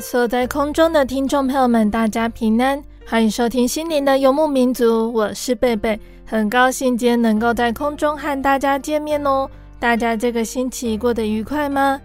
[0.00, 9.48] 所有在空中的听众朋友们，大家平安，欢迎收听心灵的游牧民族，我是贝贝，很高兴今天能够在空中和大家见面哦。
[9.78, 12.00] 大家这个星期过得愉快吗？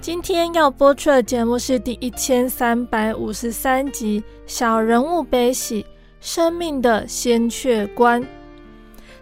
[0.00, 5.84] 今天要播出的节目是第一千三百五十三集《小人物悲喜：
[6.20, 8.22] 生命的先确观》。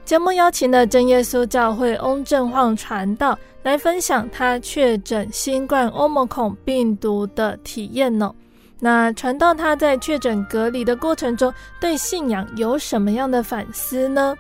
[0.05, 8.35] 节目邀请了真耶稣教会翁正晃传道来分享他确诊新冠欧盟孔病毒的体验呢。
[8.81, 14.35] 那传道他在确诊隔离的过程中，对信仰有什么样的反思呢？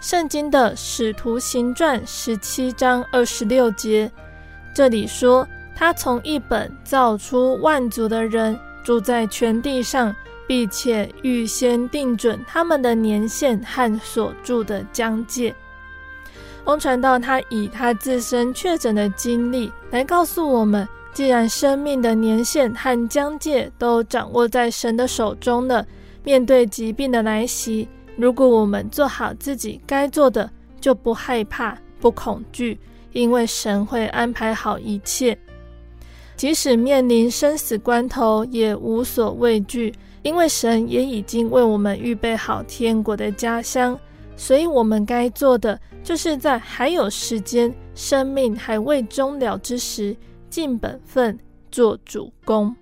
[0.00, 4.10] 圣经的使徒行传十七章二十六节，
[4.74, 5.46] 这里说
[5.76, 10.12] 他从一本造出万族的人，住在全地上。
[10.52, 15.54] 并且预先定准他们的年限和所住的疆界。
[16.66, 25.86] 翁传道他以他自身确诊的经历来告诉我们：既然生命的年限和疆界都掌握在神的手中了，
[26.22, 32.78] 面对疾病的来袭，如果我们做好自己该做的，就不害怕、不恐惧，
[33.12, 35.38] 因为神会安排好一切。
[36.36, 39.94] 即使面临生死关头，也无所畏惧。
[40.22, 43.98] 因为神也已经为我们预备好天国的家乡，
[44.36, 50.16] 所以我们该做的就是在还有时间、生命还未终了之时，
[50.48, 51.38] 尽本分
[51.70, 52.74] 做主工。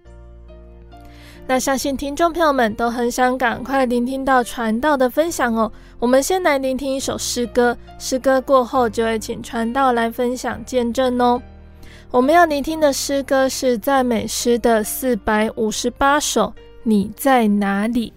[1.47, 5.73] 那相信听众朋友们都很想赶快聆听到传道的分享哦。
[5.99, 11.43] 我们先来聆听一首诗歌，诗歌过后就会请传道来分享见证哦。
[12.13, 16.53] 我们要聆听的诗歌是赞美诗的四百五十八首。
[16.83, 18.13] 你在哪里？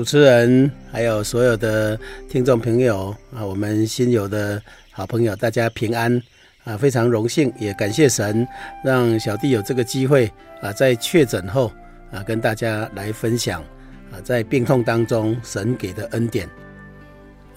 [0.00, 1.94] 主持人，还有所有的
[2.26, 4.58] 听众朋友啊，我们新友的
[4.90, 6.10] 好朋友，大家平安
[6.64, 6.74] 啊！
[6.74, 8.48] 非常荣幸，也感谢神，
[8.82, 10.32] 让小弟有这个机会
[10.62, 11.70] 啊，在确诊后
[12.10, 13.60] 啊，跟大家来分享
[14.10, 16.48] 啊，在病痛当中神给的恩典。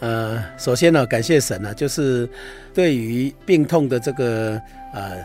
[0.02, 2.28] 呃，首先呢，感谢神呢，就是
[2.74, 4.62] 对于病痛的这个
[4.94, 5.16] 呃，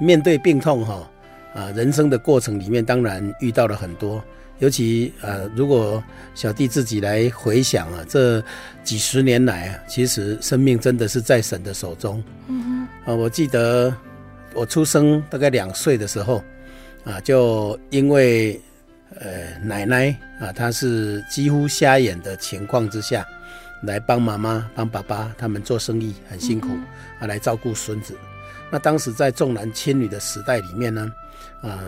[0.00, 1.10] 面对病痛哈
[1.54, 4.24] 啊，人生的过程里面，当然遇到了很多。
[4.62, 6.00] 尤其呃，如果
[6.36, 8.40] 小弟自己来回想啊，这
[8.84, 12.22] 几十年来啊，其实生命真的是在神的手中。
[12.46, 13.10] 嗯哼。
[13.10, 13.92] 啊，我记得
[14.54, 16.40] 我出生大概两岁的时候，
[17.02, 18.60] 啊，就因为
[19.18, 23.26] 呃奶奶啊，她是几乎瞎眼的情况之下，
[23.82, 26.68] 来帮妈妈、帮爸爸他们做生意很辛苦，
[27.18, 28.14] 啊，来照顾孙子。
[28.70, 31.12] 那当时在重男轻女的时代里面呢，
[31.62, 31.82] 啊。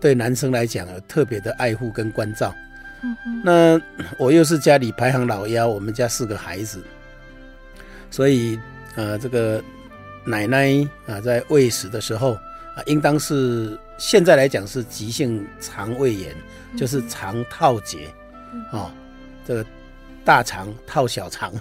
[0.00, 2.54] 对男生来讲，有特别的爱护跟关照。
[3.02, 3.16] 嗯。
[3.44, 3.80] 那
[4.16, 6.82] 我又是家里排行老幺，我们家四个孩子，
[8.10, 8.58] 所以
[8.96, 9.62] 呃，这个
[10.24, 10.72] 奶奶
[11.06, 16.34] 啊，在喂食的时候啊，应当是现在来讲是急性肠胃炎，
[16.76, 18.08] 就是肠套结，
[18.72, 18.90] 哦，
[19.46, 19.66] 这个
[20.24, 21.52] 大肠套小肠。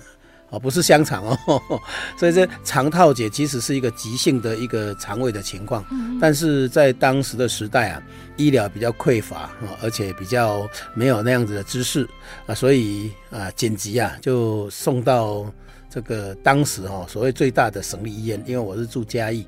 [0.50, 1.62] 哦，不是香肠哦，
[2.18, 5.86] 所以这肠套结其实是一个急性的一个肠胃的情况，
[6.20, 8.02] 但是在当时的时代啊，
[8.36, 12.08] 医疗比较匮乏啊，而且比较没有那样子的知识
[12.48, 15.46] 啊，所以啊紧急啊就送到
[15.90, 19.46] 这个当时哦所谓最大的省立医院，因为我是住嘉义，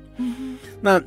[0.80, 1.02] 那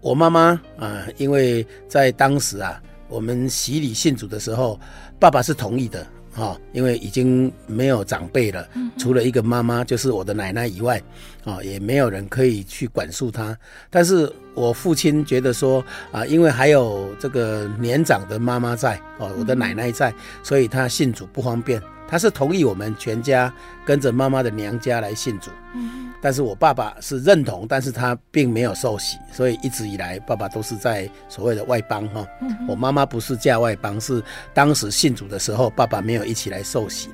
[0.00, 4.80] 我妈妈啊，因为在当时啊，我们洗礼信主的时候，
[5.20, 6.04] 爸爸是同意的。
[6.34, 11.00] 啊，因为已经没有长辈了，除了一个妈妈，就是我的奶奶以外，
[11.44, 13.56] 啊，也没有人可以去管束他。
[13.90, 20.12] 但是我父亲觉得说，啊，因为还有这个年长的妈妈在，哦，我的奶奶在，
[20.42, 21.80] 所以他信主不方便。
[22.12, 23.50] 他是同意我们全家
[23.86, 32.24] 跟着妈妈的娘家来信主，嗯但是我爸爸是认同，但是他并没有受洗，所以一直以来爸爸都是在所谓的外邦哈。
[32.68, 37.08] 我妈妈不是嫁外邦，是当时信主的时候，爸爸没有一起来受洗。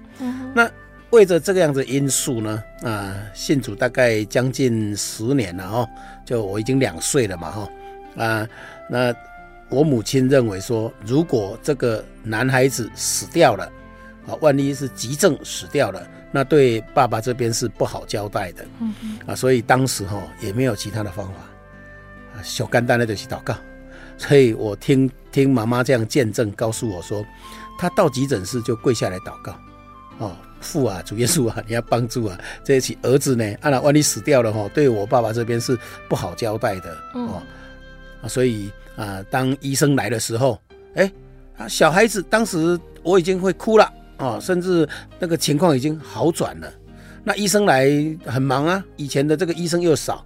[0.52, 0.69] 那
[1.11, 5.88] 为着这个样子因素呢，啊，信主大概将近十年了哈，
[6.25, 7.69] 就我已经两岁了嘛哈，
[8.17, 8.49] 啊，
[8.90, 9.14] 那
[9.69, 13.71] 我母亲认为说，如果这个男孩子死掉了。
[14.28, 18.64] 啊，万一是急症死掉了，那对爸爸这边是不好交代的。
[18.80, 21.40] 嗯嗯啊，所以当时哈也没有其他的方法，
[22.35, 23.56] 啊，小简单的就是祷告。
[24.18, 27.25] 所以我听听妈妈这样见证，告诉我说，
[27.78, 29.56] 他到急诊室就跪下来祷告。
[30.18, 36.99] 哦，父啊，主耶稣啊， 你要帮助啊，这一起儿子呢，啊，那万一死掉了哈，对我爸爸这边是不好交代的。
[37.14, 37.40] 哦，
[38.20, 40.61] 啊，所以啊，当医生来的时候，
[40.97, 41.11] 哎，
[41.56, 43.88] 啊，小孩子当时我已经会哭了。
[44.19, 46.73] 哦，甚至那个情况已经好转了，
[47.25, 47.89] 那医生来
[48.27, 50.25] 很忙啊，以前的这个医生又少，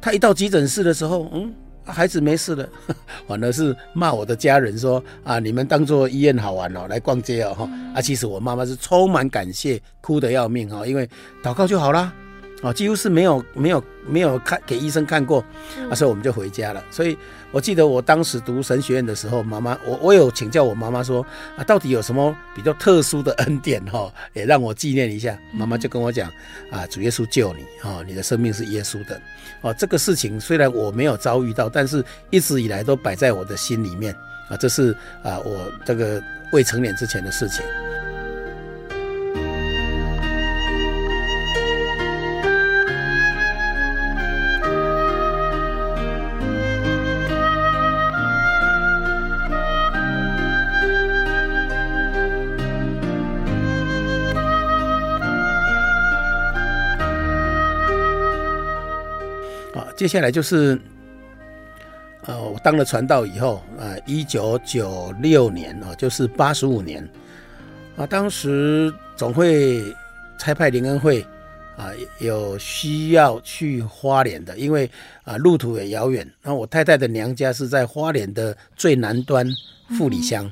[0.00, 1.52] 他一到急诊室的时候，嗯，
[1.84, 2.68] 孩子没事了，
[3.26, 7.70] 反而是骂我的家人说啊，你们当做医院好玩哦，来逛街哦哈。
[7.94, 11.08] 啊，其实我妈妈是充满感谢，哭得要命哈，因为
[11.42, 12.12] 祷告就好啦。
[12.62, 15.44] 啊，几乎是没有没有没有看给医生看过，
[15.90, 16.82] 啊，所以我们就回家了。
[16.90, 17.18] 所以
[17.50, 21.26] 我记得我当时读神学院的时候，妈妈我我有请教我妈妈说
[21.56, 25.36] 啊，到底有什么比较特殊的恩典哈，也让我纪念一下。
[25.52, 26.30] 妈妈就跟我讲
[26.70, 29.20] 啊，主耶稣救你啊，你的生命是耶稣的。
[29.62, 34.14] 哦，这个事情虽然我没有遭遇到，但是一直以来都摆在我的心里面
[34.48, 34.92] 啊，这是
[35.24, 37.64] 啊我这个未成年之前的事情。
[60.02, 60.76] 接下来就是，
[62.26, 67.08] 呃，我当了传道以后，呃，一九九六年啊，就是八十五年，
[67.96, 69.80] 啊，当时总会
[70.36, 71.24] 差派灵恩会，
[71.76, 74.90] 啊，有需要去花莲的，因为
[75.22, 76.28] 啊，路途也遥远。
[76.42, 79.46] 那我太太的娘家是在花莲的最南端
[79.96, 80.50] 富里乡。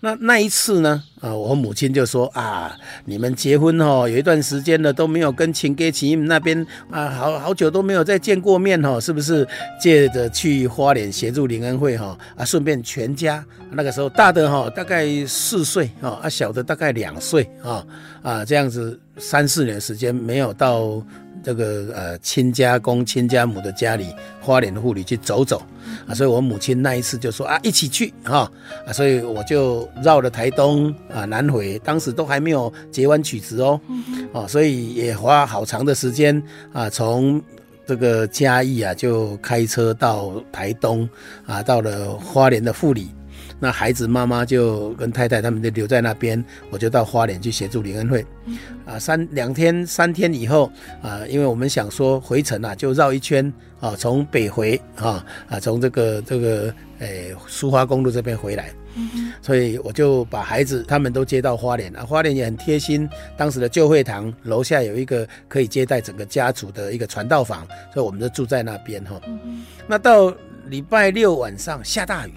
[0.00, 1.02] 那那一次呢？
[1.20, 2.72] 啊，我母亲就说啊，
[3.04, 9.46] 你们结婚哦，有一段时间了都没有跟亲家亲那边啊，好好久都没有再见过面哈，是不是？
[9.80, 17.84] 借着去花莲协助林恩惠哈啊，顺便全家那个时候大的哈大概四岁啊，啊小的大概两岁啊
[18.22, 21.02] 啊这样子三四年时间没有到。
[21.48, 25.62] 这个呃亲家公亲家母的家里，花莲的护理去走走
[26.06, 28.52] 啊，所以我母亲那一次就说啊，一起去哈
[28.86, 33.80] 啊，所以我就绕了台东啊南回，当时都还没有截完曲直哦，
[34.34, 37.42] 哦，所以也花好长的时间啊，从
[37.86, 41.08] 这个嘉义啊就开车到台东
[41.46, 43.08] 啊，到了花莲的护理。
[43.60, 48.24] 那孩子妈妈就跟太太他们就留在那边，我就到花莲去协助林恩会，
[48.86, 50.70] 啊，三两天三天以后
[51.02, 58.70] 啊，因为我们想说回程啊，就绕一圈啊，从北回啊啊，从这个这个诶苏花公路这边回来，
[59.42, 69.20] 所以我就把孩子他们都接到花莲啊，花莲也很贴心，当时的旧会堂楼下有一个可以接待整个家族的一个传道房，所以我们就住在那边哈。
[69.88, 70.32] 那到
[70.66, 72.32] 礼拜六晚上下大雨。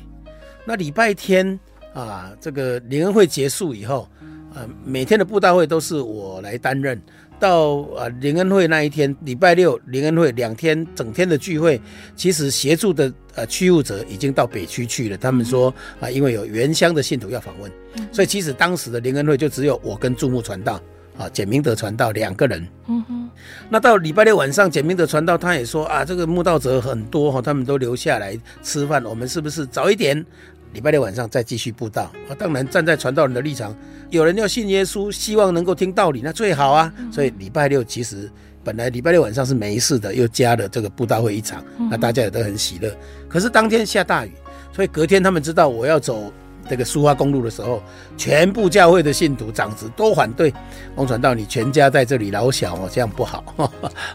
[0.66, 1.60] 那礼拜天
[1.94, 4.08] 啊，这个联恩会结束以后，
[4.54, 7.02] 啊，每天的布道会都是我来担任。
[7.40, 11.82] 到啊联恩会那一天，礼拜六联恩会两天整天的聚会，
[12.16, 15.18] 其实协助的呃区务者已经到北区去了。
[15.18, 17.72] 他们说啊，因为有原乡的信徒要访问，
[18.12, 20.80] 所以其实当时的联恩会就只有我跟注目传道
[21.18, 22.68] 啊简明德传道两个人。
[22.88, 23.30] 嗯哼。
[23.70, 30.26] 那到礼拜六晚上，简明德传道他也说啊，这个慕道者很多哈，他们都留下来吃饭，我们是不是早一点？
[30.74, 32.32] 礼拜六晚上再继续布道啊！
[32.38, 33.76] 当然站在传道人的立场，
[34.10, 36.94] 有人要信耶稣，希望能够听道理，那最好啊。
[37.12, 38.32] 所以礼拜六其实
[38.64, 42.90] 本来礼拜六晚上是没事的，又加了这个布道会一场，那大家也都很喜乐。
[43.28, 44.32] 可是当天下大雨，
[44.72, 46.32] 所以隔天他们知道我要走。
[46.72, 47.84] 这个苏花公路的时候，
[48.16, 50.54] 全部教会的信徒长子都反对。
[50.96, 53.44] 翁传道，你全家在这里老小哦，这样不好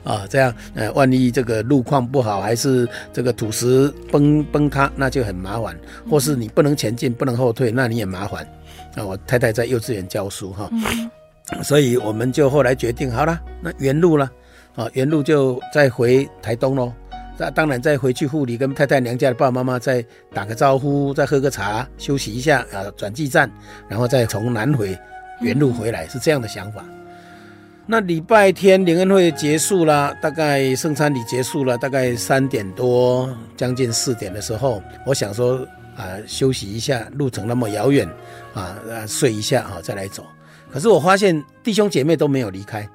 [0.03, 5.79] 啊， 这样呃，万一这个路况不好，还是这个土石崩崩塌，那就很麻烦。
[6.09, 8.43] 或是你不能前进，不能后退，那你也麻烦。
[8.95, 10.71] 啊，我太太在幼稚园教书哈，
[11.63, 14.31] 所以我们就后来决定，好了，那原路了
[14.75, 16.91] 啊，原路就再回台东喽。
[17.38, 23.50] 那当然，再回去护理，跟太太娘家的爸爸妈妈再打个招呼，再喝个茶，休息一下啊，转机站，
[23.88, 24.99] 然后再从南回
[25.40, 26.85] 原路回来，是这样的想法。
[27.85, 35.59] 那礼拜天灵恩会结束了，大概圣餐礼结束了，大概三点多，将近四点的时候，我想说
[35.95, 38.09] 啊，休息一下，路程那么遥远
[38.55, 38.76] 啊，
[39.07, 40.26] 睡一下啊，再来走。
[40.73, 42.88] 可是我发现弟兄姐妹都没有离开。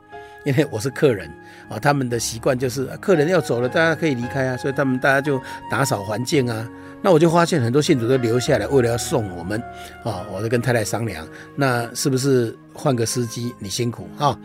[0.43, 1.29] 因为我是客人
[1.69, 6.67] 啊，他们的习惯就是客人要走了，大家可以离开啊，所以他们大家就打扫环境啊。
[7.03, 9.59] 那我就发现很多信徒都留下来，为了要送我们
[10.03, 13.51] 啊，我就跟太太商量，那是不是换个司机？
[13.57, 14.37] 你辛苦哈，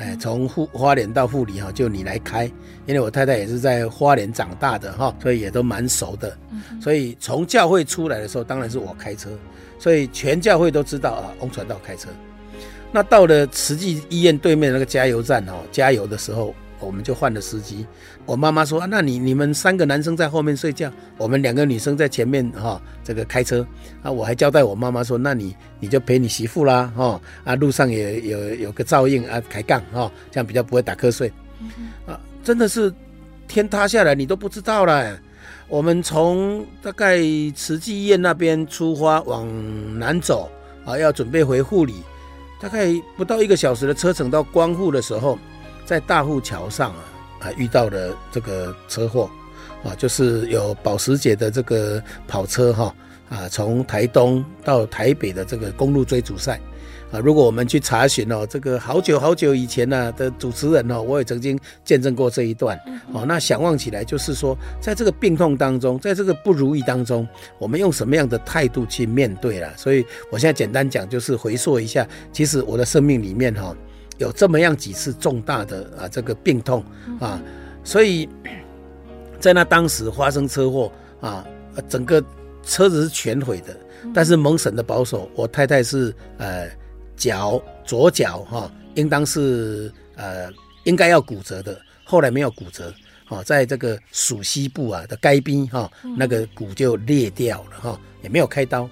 [0.00, 2.46] 哎，从富花莲到富里哈，就你来开，
[2.86, 6.36] 因为我太太也是在花莲长大的哈，所以也都蛮熟的。
[6.80, 9.30] 所以从教会出来的时候，当然是我开车，
[9.78, 12.08] 所以全教会都知道啊，翁传道开车。
[12.92, 17.86] 那到了慈济医院对面那个加油站哦，加油的时候，我们就换了司机。
[18.26, 23.66] 我妈妈说：“啊，那你你们三个男生在后面睡觉，我们两个女生在前面哈，这个开车。”
[24.02, 31.32] 啊，我还交代我妈妈说：“那你你就陪你媳妇啦，哈啊，路上也有有个照应啊，抬杠哈，这样比较不会打瞌睡。”
[32.06, 32.92] 啊，真的是
[33.48, 35.18] 天塌下来你都不知道了。
[35.68, 37.18] 我们从大概
[37.54, 39.48] 慈济医院那边出发往
[39.98, 40.50] 南走
[40.84, 41.94] 啊，要准备回护理，
[42.62, 45.36] 大概不到一个小时的车程到光复的时候，
[45.84, 47.02] 在大户桥上啊
[47.40, 49.28] 啊遇到了这个车祸
[49.82, 52.94] 啊，就是有保时捷的这个跑车哈
[53.28, 56.60] 啊，从台东到台北的这个公路追逐赛。
[57.12, 62.78] 啊，如果我们去查询哦，这个好久好久以前呢的主持人哦，我也曾经见证过这一段。
[63.12, 67.28] 哦，那想望起来就是说，在这个病痛当中，在这个不如意当中，
[67.58, 69.70] 我们用什么样的态度去面对了？
[69.76, 73.76] 所以我现在简单讲，就是回溯一下，其实我的生命里面哈，
[74.16, 76.82] 有这么样几次重大的啊这个病痛
[77.20, 77.38] 啊，
[77.84, 78.26] 所以
[79.38, 80.90] 在那当时发生车祸
[81.20, 81.46] 啊，
[81.90, 82.24] 整个
[82.62, 83.76] 车子是全毁的，
[84.14, 86.66] 但是蒙神的保守，我太太是呃。
[87.22, 90.50] 脚左脚哈，应当是呃
[90.82, 92.92] 应该要骨折的，后来没有骨折，
[93.24, 98.88] 哈，在这个属膝部啊的该边哈，那个骨就裂掉了哈，也没有开刀。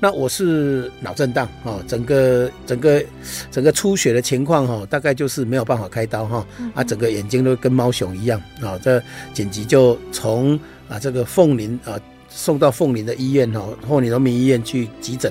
[0.00, 3.04] 那我是脑震荡哈，整个整个
[3.50, 9.02] 整个出血的情况哈，大概就是没有办法开刀哈，啊，整个眼睛都跟猫熊一样啊，这
[9.34, 12.00] 紧急就从啊这个凤林啊
[12.30, 15.30] 送到凤林的医院哈，凤林人民医院去急诊。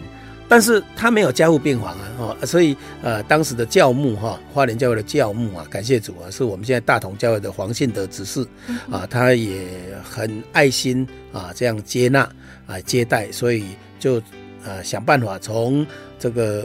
[0.53, 8.47] 但是他没有加护病房啊，哦，所以呃，当时的教牧哈，花莲教会的教牧啊，感谢主啊，是我们现在大同教会的黄信德执事
[8.91, 9.65] 啊，他也
[10.03, 12.29] 很爱心啊，这样接纳
[12.67, 13.65] 啊接待，所以
[13.97, 14.21] 就
[14.63, 15.83] 呃想办法从
[16.19, 16.63] 这个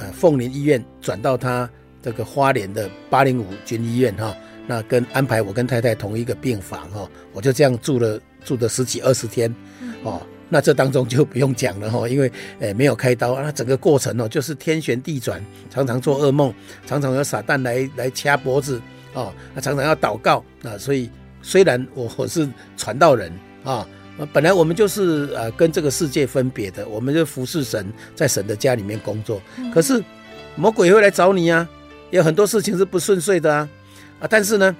[0.00, 1.70] 呃凤林医院转到他
[2.02, 4.36] 这个花莲的八零五军医院哈，
[4.66, 9.54] 那跟安排我跟太太同一个病房哈，我就这样住了住了十几二十天
[10.02, 10.20] 哦。
[10.52, 12.30] 那这当中就不用讲了哈，因为
[12.60, 16.52] 诶没有开刀，那整个过程哦就是天旋地转，常常做噩梦，
[16.86, 18.78] 常常有撒旦来来掐脖子
[19.14, 21.08] 哦，那常常要祷告啊，所以
[21.40, 23.32] 虽然我我是传道人
[23.64, 23.88] 啊，
[24.30, 29.40] 本来我们就是呃跟这个世界分别的，我们就服侍神，在神的家里面工作，
[29.72, 30.04] 可是
[30.54, 31.66] 魔鬼会来找你啊，
[32.10, 33.66] 有很多事情是不顺遂的啊
[34.20, 34.76] 啊，但是呢，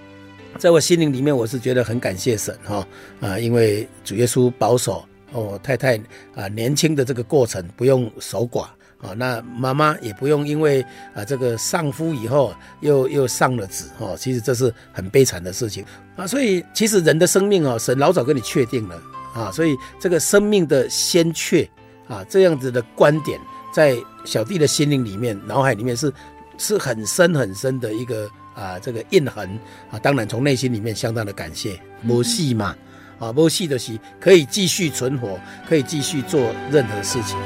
[0.58, 2.86] 在我心灵里面我是觉得很感谢神哈
[3.22, 5.02] 啊，因为主耶稣保守。
[5.32, 5.98] 哦，太太
[6.34, 8.66] 啊，年轻的这个过程不用守寡
[9.00, 10.80] 啊，那妈妈也不用因为
[11.14, 16.26] 啊这个丧夫以后又又上了子哦，其实这是很悲惨的事情啊。
[16.26, 19.02] 所以其实人的生命啊，神老早跟你确定了
[19.34, 21.68] 啊，所以这个生命的先确
[22.06, 23.40] 啊，这样子的观点，
[23.74, 26.12] 在小弟的心灵里面、脑海里面是
[26.58, 29.48] 是很深很深的一个啊这个印痕
[29.90, 29.98] 啊。
[29.98, 32.76] 当然从内心里面相当的感谢，没戏嘛。
[33.22, 37.38] 啊，没戏的戏可以继续存活，可以继续做任何事情。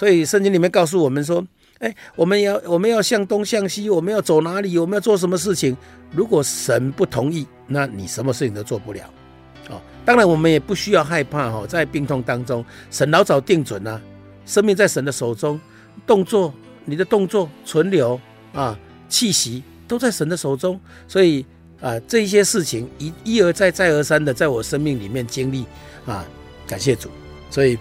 [0.00, 1.46] 所以圣经里面告诉我们说，
[1.80, 5.76] 哎，我们要我们要向东向西，我们要走哪里，我们要做什么事情？
[6.10, 9.02] 如果神不同意，那你什么事情都做不了。
[9.68, 14.00] 哦，当然我们也不需要害怕哈，在病痛当中，神老早定准了，
[14.46, 15.60] 生命在神的手中，
[16.06, 16.54] 动作
[16.86, 18.18] 你的动作存留
[18.54, 21.44] 啊，气息都在神的手中，所以
[21.78, 25.66] 啊，这些事情一一而再再而三的在我生命里面经历
[26.06, 26.24] 啊，
[26.66, 27.10] 感谢主，
[27.50, 27.78] 所以。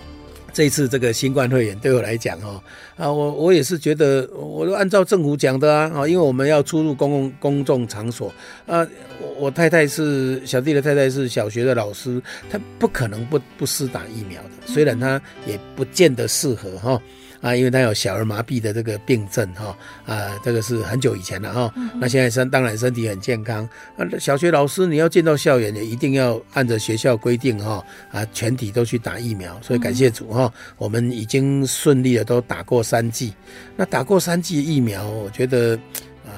[0.54, 2.62] 这一次这个新冠肺炎对我来讲哦
[2.98, 8.34] 啊，我我也是觉得，我都按照政府讲的啊，因为我们要出入公共公众场所
[8.66, 8.86] 啊，
[9.22, 17.02] 我我太太是小弟的太太是小学的老师，她不可能不不施打疫苗的，虽然她也不见得适合哈。
[17.42, 21.74] 啊，因为他有小儿麻痹的这个病症哈，啊，这个是很久以前了哈。
[22.00, 23.64] 那现在身当然身体很健康。
[23.98, 29.58] 啊，小学老师你要进到校园，也一定要按照学校规定哈，啊，全体都去打疫苗。
[29.62, 33.34] 所以感谢主哈，我们已经顺利的都打过三剂。
[33.76, 35.80] 那打过三剂疫苗，我觉得，
[36.26, 36.32] 呃，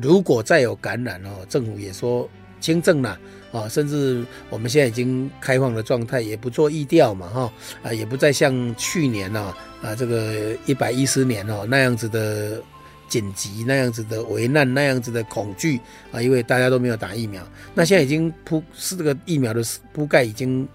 [0.00, 2.28] 如果再有感染哦，政府也说
[2.60, 3.18] 轻症了。
[3.52, 12.62] 啊，甚至我们现在已经开放的状态，也不做疫调嘛，哈，啊，也不再像去年啊，啊，这个一百一十年哦那样子的
[13.08, 15.80] 紧急，那样子的危难，那样子的恐惧
[16.12, 17.44] 啊，因为大家都没有打疫苗。
[17.74, 20.68] 那现在已经铺是这个疫苗的铺盖已经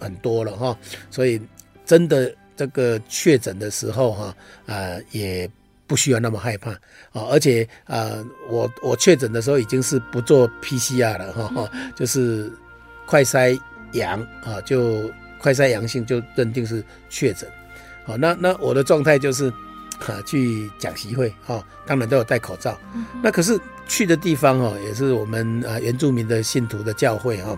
[0.00, 0.74] 很多了哈，
[1.10, 1.38] 所以
[1.84, 4.34] 真的这个确诊的时候哈，
[4.64, 5.46] 啊，也。
[5.86, 6.70] 不需要那么害怕
[7.12, 7.28] 啊！
[7.30, 8.10] 而且啊，
[8.48, 12.50] 我我确诊的时候已经是不做 PCR 了哈，就是
[13.06, 13.58] 快筛
[13.92, 15.10] 阳啊，就。
[15.38, 17.48] 快筛阳性就认定是确诊。
[18.04, 19.48] 好，那那我的状态就是，
[20.00, 22.76] 啊，去讲习会，哈，当然都有戴口罩。
[23.22, 27.56] 那可是去的地方哦，也是我们啊原住民的信徒的教会哈。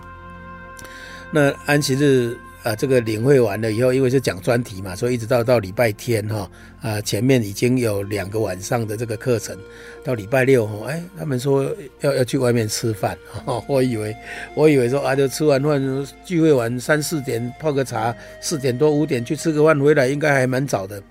[1.31, 2.37] 那安息日。
[2.63, 9.57] 啊，这个领会完了以后，因为是讲专题嘛，所以一直到到礼拜天哈，啊，前面已经有两个晚上的这个课程，
[10.03, 14.13] 到礼拜六哈，哎，他们说要要去外面吃饭，哈 我以为
[14.55, 21.01] 我以为说啊，就吃完饭聚会完三四点泡个茶，四点多五点去吃个饭回来，应该还蛮早的，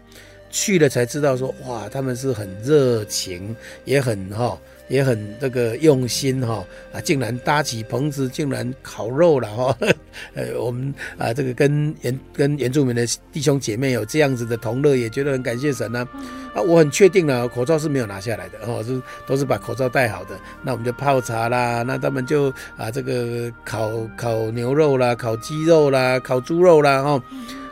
[0.50, 3.56] 去了才知道说哇，他们是很热情，
[3.86, 4.58] 也很哈。
[4.88, 9.76] 也很这个用心哈啊，竟然搭起棚子，竟然烤肉了哈。
[10.34, 16.08] 呃，我们啊，这个跟原跟原住民的弟兄姐妹有这样子的同乐，也觉得很感谢神呢。
[16.54, 20.30] 啊，我很确定了，口罩是没有拿下来的哦，是都是把口罩戴好的。
[20.62, 27.22] 那我们就泡茶啦，那他们就啊，这个烤烤牛肉啦，烤鸡肉啦，烤猪肉啦哈。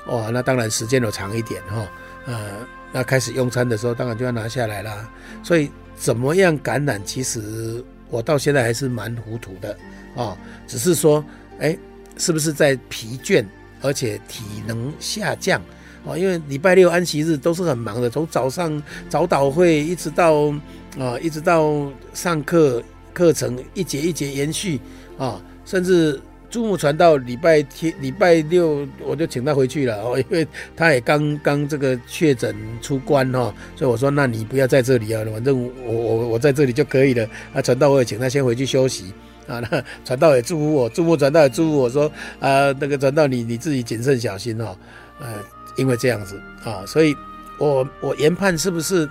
[0.07, 1.87] 哇，那当然时间有长一点哈。
[2.27, 2.51] 呃，
[2.93, 5.09] 那开始用餐的时候，当然就要拿下来啦。
[5.43, 5.71] 所以。
[5.97, 7.01] 怎么样感染？
[7.05, 9.77] 其实我到现在还是蛮糊涂的
[10.15, 11.25] 啊，只是说，
[11.59, 11.77] 哎，
[12.17, 13.45] 是不是在疲倦，
[13.81, 15.61] 而且体能下降
[16.07, 16.17] 啊？
[16.17, 20.53] 因为礼拜六安息日都是很忙的，从早上早祷会一直到
[20.99, 22.83] 啊，一直到上课
[23.13, 24.81] 课程一节一节延续
[25.19, 26.21] 啊，甚至。
[26.49, 37.29] 朱木传道礼拜天、礼拜六我就请他回去了哦，因为他也刚刚这个确诊出关哈，所以我说，那你不要在这里啊，反正我我我在这里就可以了。
[37.53, 39.13] 啊，传道我也请他先回去休息
[39.49, 39.59] 啊。
[39.59, 44.77] 那传道也祝福我，朱木传道也祝福我说啊，那个传道你你自己谨慎小心哦。
[45.21, 45.35] 呃，
[45.77, 47.15] 因为这样子啊，所以
[47.59, 49.07] 我我研判是不是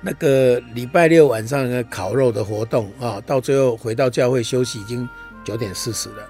[0.00, 5.08] 那个礼拜六晚上那个烤肉的活动啊，到最后回到教会休息已经。
[5.50, 6.28] 九点四十了，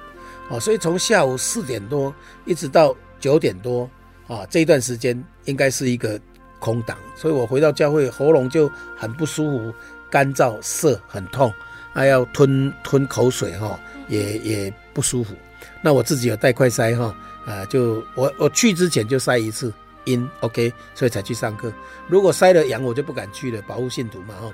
[0.49, 2.15] 哦，所以从下午四点多
[2.47, 3.87] 一直到九点多
[4.27, 6.19] 啊，这一段时间应该是一个
[6.59, 9.75] 空档，所以我回到教会喉咙就很不舒服，
[10.11, 11.53] 干燥涩很痛，
[11.93, 13.79] 还要吞吞口水哈，
[14.09, 15.35] 也也不舒服。
[15.83, 19.71] 那我自己有带快塞哈，啊，就我我去之前就塞一次
[20.05, 21.71] 阴，OK，所以才去上课。
[22.09, 24.51] 如果塞了阳，我就不敢去了，保护信徒嘛哈。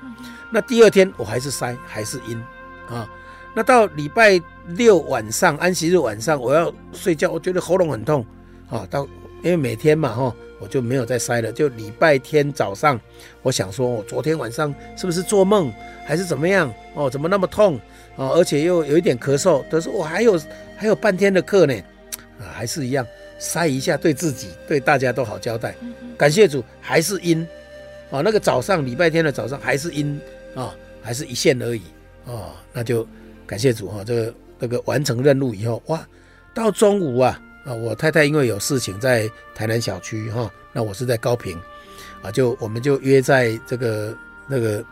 [0.51, 2.37] 那第二天我还是塞，还是阴
[2.89, 3.07] 啊。
[3.57, 8.23] 那到礼拜六晚上，安息日晚上，我要睡觉，我觉得喉咙很痛，
[8.69, 9.03] 啊，到
[9.41, 11.51] 因为每天嘛，哈，我就没有再塞了。
[11.51, 13.01] 就礼拜天早上，
[13.41, 15.73] 我想说，我昨天晚上是不是做梦，
[16.05, 16.71] 还是怎么样？
[16.93, 17.79] 哦，怎么那么痛？
[18.15, 19.63] 哦，而且又有一点咳嗽。
[19.71, 20.39] 可是我还有
[20.75, 21.73] 还有半天的课呢，
[22.39, 23.03] 啊，还是一样
[23.39, 25.73] 塞一下，对自己对大家都好交代。
[26.15, 27.43] 感谢主，还是阴，
[28.11, 30.21] 哦，那个早上礼拜天的早上还是阴，
[30.53, 31.81] 啊，还是一线而已，
[32.25, 33.03] 哦，那就。
[33.47, 36.05] 感谢主哈，这个这个完成任务以后，哇，
[36.53, 41.57] 到中午啊啊，我太太因为有事情在台南小区哈，那我是在高平
[42.21, 44.83] 啊，就我们就约在这个那个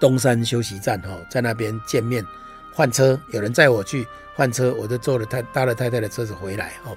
[0.00, 2.24] 东山休息站哈，在那边见面
[2.72, 6.96] 换车，有人载我去换车，我就坐了太搭了太太的车子回来哈。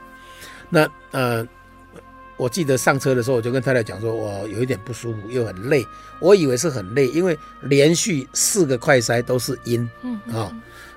[0.69, 1.45] 那呃。
[2.39, 5.86] 我记得上车的时候，我就跟太太讲说，我有一点不舒服，又很累。
[6.21, 9.88] 我以为是很累，因为连续四个快筛都是阴，
[10.32, 10.49] 啊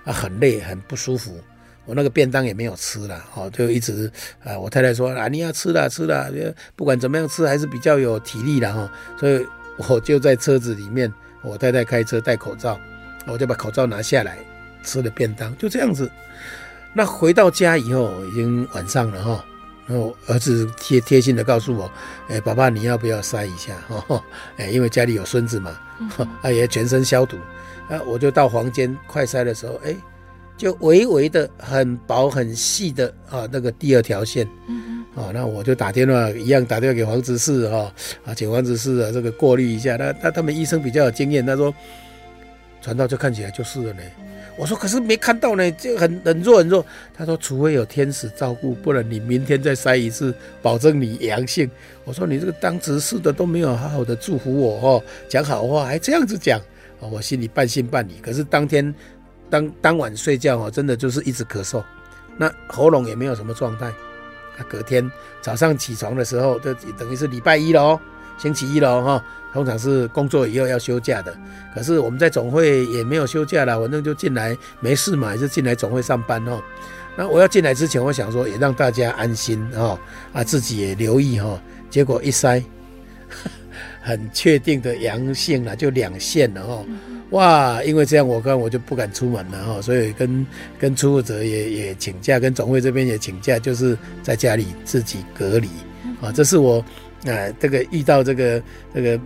[0.05, 1.37] 啊，很累，很不舒服。
[1.85, 4.09] 我那个便当也没有吃了，哦，就一直
[4.45, 4.57] 啊。
[4.57, 6.31] 我太太说啊，你要吃了，吃了，
[6.77, 8.89] 不管怎么样吃，还是比较有体力的哈。
[9.19, 9.45] 所以
[9.89, 12.79] 我就在车子里面，我太太开车戴口罩，
[13.27, 14.39] 我就把口罩拿下来
[14.85, 16.09] 吃了便当，就这样子。
[16.95, 19.45] 那回到家以后，已经晚上了哈。
[19.87, 21.91] 然后儿子贴贴心的告诉我，
[22.29, 23.75] 哎，爸爸你要不要塞一下？
[23.89, 24.25] 哈，
[24.57, 25.79] 哎，因为家里有孙子嘛，
[26.43, 27.37] 啊，也全身消毒。
[27.89, 29.95] 啊，我就到房间快塞的时候，哎，
[30.57, 37.93] 就微微的很薄很细的啊，那个第二条线，嗯啊，那我就打电话一样打电话给黄执事哈，
[38.25, 39.97] 啊，请黄执事啊这个过滤一下。
[39.97, 41.75] 那那他们医生比较有经验，他说
[42.81, 44.03] 传到就看起来就是了呢。
[44.57, 46.85] 我说可是没看到呢，就很很弱很弱。
[47.15, 51.71] 他说除非有天使照顾，不然你明天再筛一次，保证你阳性。
[52.05, 56.61] 我说你这个当执事的都没有好好的祝福我哦，讲好话还这样子讲，
[57.01, 58.15] 我心里半信半疑。
[58.21, 58.95] 可是当天
[59.49, 61.83] 当当晚睡觉哦，真的就是一直咳嗽，
[62.37, 63.93] 那喉咙也没有什么状态。
[64.69, 65.11] 隔天
[65.41, 68.01] 早上起床的时候，就等于是礼拜一了哦，
[68.39, 69.25] 星期一了哈。
[69.53, 71.37] 通常是工作以后要休假的，
[71.75, 76.61] 可是我们在总会也没有休假了，反正就进来没事嘛，就进来总会上班哦。
[77.15, 79.99] 那我要进来之前，我想说也让大家安心哦，
[80.33, 81.61] 啊自己也留意哈。
[81.91, 82.63] 结果一筛，
[84.01, 86.85] 很确定的阳性了，就两线了哈。
[87.33, 90.47] 哇，因为这样我看我就不敢出门了哈，所以跟
[90.79, 95.69] 跟出入者也也请假，跟总会这边也请假，就是在家里自己隔离
[96.23, 96.33] 啊。
[96.33, 96.79] 这是我
[97.27, 98.63] 啊这个遇到这个
[98.95, 99.21] 这个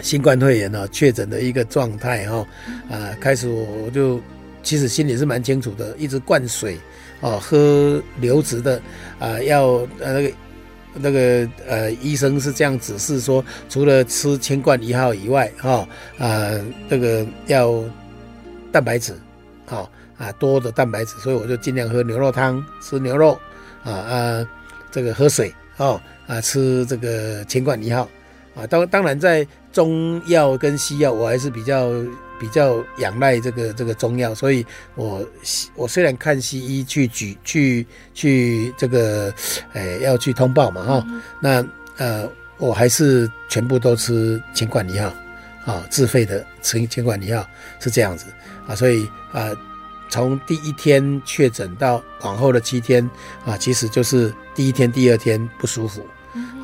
[0.00, 2.46] 新冠肺炎啊确诊的一个状态哈
[2.90, 4.20] 啊，开始我就
[4.62, 6.78] 其实心里是蛮清楚的，一直灌水
[7.20, 8.80] 啊，喝流质的
[9.18, 10.32] 啊，要呃那个。
[10.96, 15.88] 那个呃，医生是这样指示说，除了吃清冠一号以外，哈、哦，
[16.24, 16.52] 啊，
[16.88, 17.82] 这个要
[18.70, 19.12] 蛋白质，
[19.66, 23.36] 好、哦、啊，多的蛋白质，所以我就尽量喝牛肉汤，吃牛肉，
[23.82, 24.48] 啊啊，
[24.92, 28.08] 这个喝水，哦，啊，吃这个清冠一号，
[28.54, 31.90] 啊，当当然在中药跟西药，我还是比较。
[32.36, 35.24] 比较仰赖这个这个中药，所以我
[35.76, 39.32] 我虽然看西医去举去去这个，
[39.72, 41.64] 诶、欸、要去通报嘛哈，嗯、那
[41.96, 45.14] 呃我还是全部都吃清冠一号，
[45.64, 47.46] 啊自费的吃清冠一号
[47.78, 48.26] 是这样子
[48.66, 49.50] 啊，所以啊
[50.10, 53.08] 从第一天确诊到往后的七天
[53.46, 56.04] 啊，其实就是第一天第二天不舒服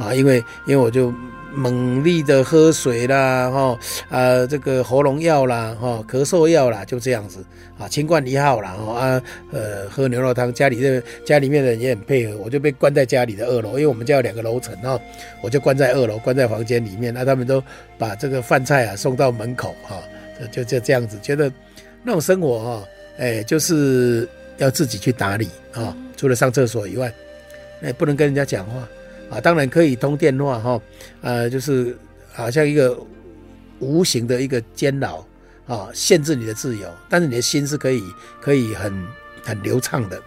[0.01, 1.15] 啊，因为因为我就。
[1.53, 7.45] 猛力的喝水啦，哈，啊，这个喉咙药啦，哈，咳嗽药啦，就这样子
[7.79, 15.01] 啊，清冠一号啦，哈啊，呃，喝牛肉汤，家里的家里面的人也很配合，我就被关在家里的二楼，因为我们家有两个楼层哈，
[15.43, 17.63] 我就关在二楼，关在房间里面，那他们都
[17.99, 19.97] 把这个饭菜啊送到门口哈，
[20.53, 21.53] 就就这样子，觉得
[22.03, 22.85] 那种生活哈，
[23.19, 27.13] 哎，就是要自己去打理啊，除了上厕所以外，
[27.83, 28.87] 哎，不能跟人家讲话。
[29.31, 30.81] 啊，当然可以通电话哈，
[31.21, 31.97] 呃，就是
[32.33, 32.99] 好像一个
[33.79, 35.25] 无形的一个监牢
[35.69, 38.03] 啊，限制你的自由，但是你的心是可以
[38.41, 38.93] 可以很
[39.45, 40.21] 很流畅的。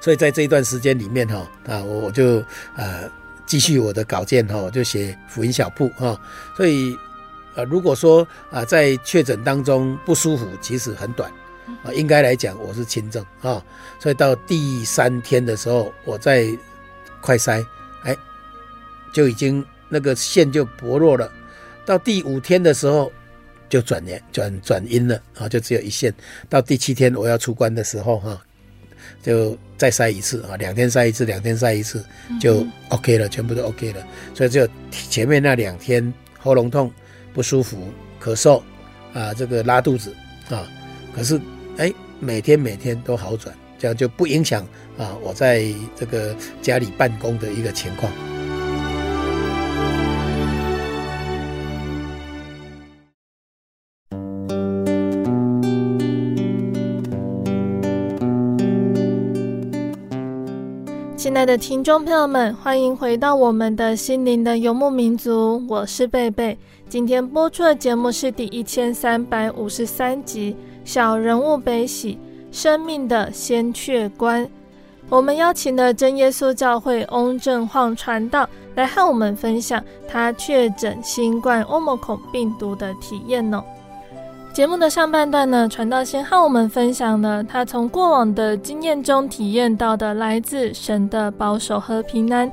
[0.00, 2.42] 所以在这一段时间里面哈，啊，我就
[2.74, 3.08] 呃
[3.46, 6.20] 继续我的稿件哈，就写福音小铺哈。
[6.56, 6.96] 所以
[7.54, 11.30] 呃，如果说啊，在确诊当中不舒服，其实很短
[11.84, 13.62] 啊，应该来讲我是轻症啊。
[14.00, 16.48] 所以到第三天的时候，我在
[17.20, 17.64] 快筛。
[18.04, 18.16] 哎，
[19.12, 21.30] 就已经那个线就薄弱了，
[21.84, 23.10] 到第五天的时候
[23.68, 26.12] 就转阳转转阴了啊，就只有一线。
[26.48, 28.40] 到第七天我要出关的时候哈，
[29.22, 32.04] 就再筛一次啊，两天筛一次，两天筛一次
[32.40, 34.06] 就 OK 了，全部都 OK 了。
[34.34, 36.92] 所以只有前面那两天喉咙痛
[37.32, 38.62] 不舒服、咳嗽
[39.12, 40.14] 啊，这个拉肚子
[40.48, 40.66] 啊，
[41.14, 41.40] 可是
[41.76, 43.54] 哎，每天每天都好转。
[43.80, 44.62] 这样就不影响
[44.98, 45.64] 啊，我在
[45.96, 48.12] 这个家里办公的一个情况。
[61.16, 66.58] 亲爱的听众朋友们，欢迎回到我们的心灵的游牧民族，我是贝贝。
[66.86, 70.52] 今天播出的节目是第一千三百五十三集
[70.84, 72.18] 《小人物悲喜》。
[72.50, 74.48] 生命的先确观，
[75.08, 83.62] 我们邀请了真耶稣教会翁正晃传道来和我们分享他确诊新冠欧莫孔病毒的体验哦。
[84.52, 92.50] 节目的上半段呢，传道先和我们分享了他从过往的经验中体验到的来自神的保守和平安，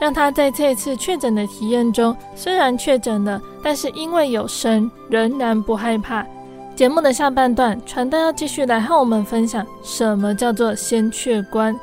[0.00, 6.26] 让他在这次确诊的体验中，虽然确诊了，但是因为有神，仍然不害怕。
[6.74, 11.74] 节目的下半段，传道要继续来和我们分享什么叫做先确观。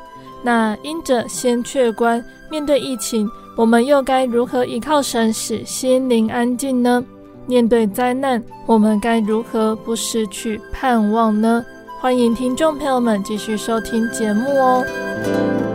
[0.42, 7.02] 那因着先确观，面对疫情，我们又该如何依靠神使心灵安静呢？
[7.46, 11.64] 面对灾难，我们该如何不失去盼望呢？
[12.00, 15.71] 欢迎听众朋友们继续收听节目哦。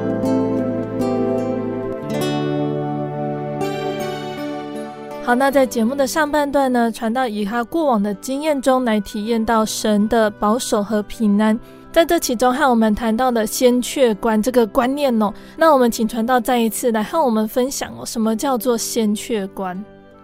[5.27, 11.59] 好，那在节目的上半段呢，传道以他过往的经验中来体验到神的保守和平安，
[11.91, 19.75] 在这其中和我们谈到的先确观这个观念哦，那我们请传道再一次来和我们分享哦，什么叫做先确观？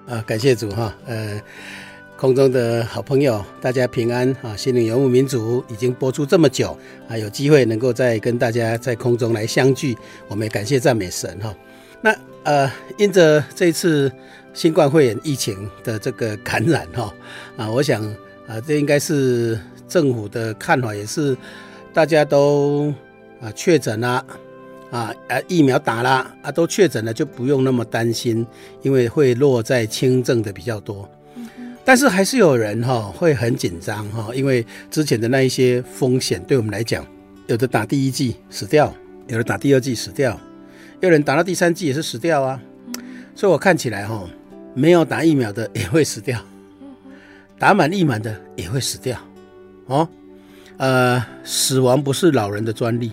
[0.07, 1.37] 啊，感谢主哈，呃，
[2.15, 6.77] 空中的好朋友，大家平安啊，心灵游牧民族已经播出这么久
[7.09, 9.97] 啊，有机会能够再跟大家在空中来相聚，
[10.29, 11.53] 我们也感谢赞美神哈。
[11.99, 14.09] 那呃，因着这一次。
[14.53, 17.11] 新冠肺炎疫情的这个感染哈
[17.57, 18.03] 啊，我想
[18.47, 21.35] 啊，这应该是政府的看法，也是
[21.91, 22.93] 大家都
[23.41, 24.23] 啊确诊了
[24.91, 28.45] 啊啊疫苗打了啊都确诊了，就不用那么担心，
[28.83, 31.09] 因为会落在轻症的比较多。
[31.83, 37.03] 但是还是有人哈会很紧张哈，因为之前的那一些风险对我们来讲，
[37.47, 38.93] 有的打第一剂死掉，
[39.27, 40.39] 有的打第二剂死掉，
[41.01, 42.61] 有人打到第三剂也是死掉啊。
[43.35, 44.23] 所以我看起来哈。
[44.73, 46.39] 没有打疫苗的也会死掉，
[47.59, 49.17] 打满疫苗的也会死掉。
[49.85, 50.07] 哦，
[50.77, 53.11] 呃，死亡不是老人的专利，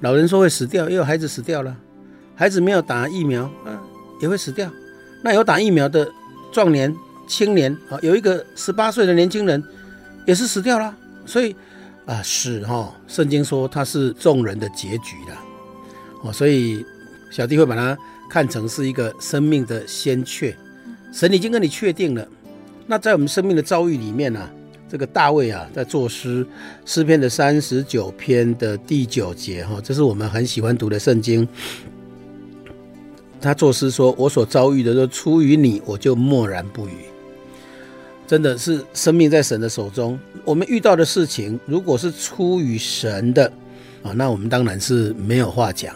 [0.00, 1.76] 老人说会死掉，也有孩子死掉了，
[2.34, 3.80] 孩子没有打疫苗，啊，
[4.20, 4.70] 也会死掉。
[5.22, 6.10] 那有打疫苗的
[6.50, 6.94] 壮年、
[7.28, 9.62] 青年啊，有一个十八岁的年轻人
[10.26, 10.96] 也是死掉了。
[11.24, 11.54] 所以
[12.06, 15.38] 啊，死哈，圣经说他是众人的结局了。
[16.24, 16.84] 哦，所以
[17.30, 17.96] 小弟会把它
[18.28, 20.56] 看成是一个生命的先确，
[21.12, 22.26] 神已经跟你确定了。
[22.86, 24.50] 那在我们生命的遭遇里面呢、啊？
[24.88, 26.46] 这个大卫啊，在作诗
[26.84, 31.48] 诗篇的三十九篇的第九节，哈，这是我们很喜欢读的圣经。
[33.40, 36.92] 他作诗说：“我所遭遇的都出于你，我就默然不语。”
[38.28, 40.18] 真的是生命在神的手中。
[40.44, 43.50] 我们遇到的事情，如果是出于神的
[44.02, 45.94] 啊，那我们当然是没有话讲。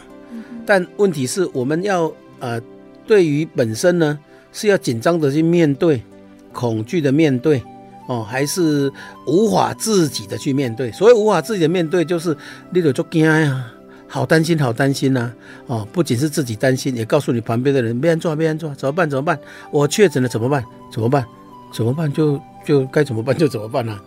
[0.64, 2.58] 但问题是，我们要呃，
[3.06, 4.18] 对于本身呢，
[4.56, 6.02] 是要紧张的去面对，
[6.50, 7.62] 恐惧的面对。
[8.08, 8.90] 哦，还是
[9.26, 10.92] 无法自己的去面对。
[10.92, 12.36] 所谓无法自己的面对，就是
[12.70, 13.66] 你就惊呀，
[14.06, 15.32] 好担心，好担心呐、
[15.66, 19.10] 哦，不仅是自己担心，也告诉你旁边的人，别安做，别安做，怎么办？
[19.10, 19.36] 怎么办？
[19.72, 20.64] 我确诊了，怎么办？
[20.92, 21.26] 怎么办？
[21.72, 22.12] 怎么办？
[22.12, 23.98] 就就该怎么办就怎么办呢、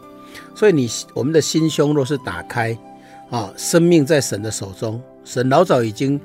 [0.56, 2.78] 所以你我们的心胸若是打开，
[3.30, 6.18] 啊，生命在神的手中，神老早已经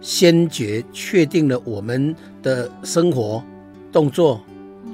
[0.00, 3.42] 先决确定了我们的生活
[3.92, 4.40] 动作。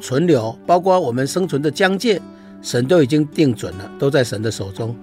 [0.03, 2.21] 存留，包括我们生存的疆界，
[2.61, 4.95] 神都已经定准了，都在神的手中。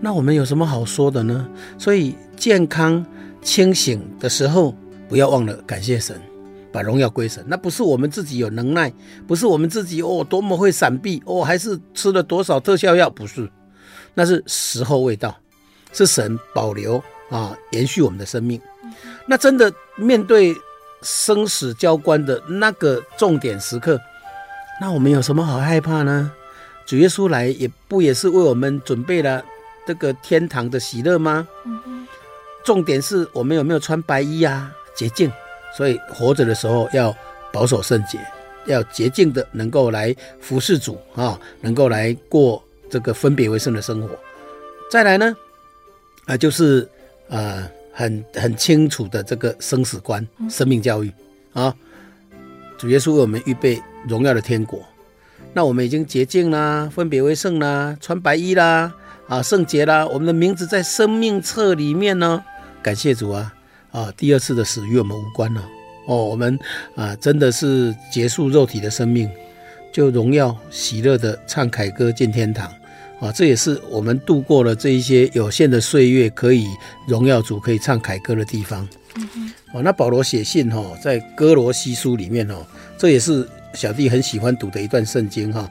[0.00, 1.46] 那我们有什么好说的呢？
[1.76, 3.04] 所以健康
[3.42, 4.74] 清醒的时候，
[5.08, 6.18] 不要忘了感谢神，
[6.72, 7.44] 把荣耀归神。
[7.48, 8.90] 那不是我们自己有能耐，
[9.26, 13.50] 不是我们自己哦多么会闪避哦，还是吃了多少特效药，不是，
[14.14, 15.36] 那是时候未到，
[15.92, 18.58] 是神保留啊，延续我们的生命。
[19.26, 20.54] 那真的面对
[21.06, 24.00] 生死交关的那个重点时刻。
[24.80, 26.32] 那我们有什么好害怕呢？
[26.84, 29.44] 主耶稣来也不也是为我们准备了
[29.86, 31.46] 这个天堂的喜乐吗？
[32.64, 34.72] 重点是我们有没有穿白衣啊？
[34.96, 35.30] 洁净，
[35.76, 37.16] 所以活着的时候要
[37.52, 38.18] 保守圣洁，
[38.66, 44.10] 要洁净的，能够来服侍主啊，能够来过这个分别为圣的生活。
[44.90, 45.36] 再来呢，
[46.26, 46.88] 啊，就是
[47.28, 51.10] 啊，很很清楚的这个生死观、生命教育
[51.54, 51.74] 啊。
[52.76, 54.78] 主耶稣为我们预备荣耀的天国，
[55.54, 58.92] 那我们已经洁净啦，分别为圣啦，穿白衣啦，
[59.26, 62.44] 啊，圣洁啦，我们的名字在生命册里面呢。
[62.82, 63.54] 感谢主啊，
[63.90, 65.66] 啊，第二次的死与我们无关了。
[66.06, 66.58] 哦，我们
[66.94, 69.28] 啊，真的是结束肉体的生命，
[69.90, 72.70] 就荣耀喜乐的唱凯歌进天堂。
[73.20, 76.66] 啊，这也是我们度过了这一些有限的岁月，可以
[77.08, 78.86] 荣耀主，可以唱凯歌的地方。
[79.72, 82.56] 哦，那保罗写信哈，在哥罗西书里面哦，
[82.98, 85.68] 这也是小弟很喜欢读的一段圣经哈。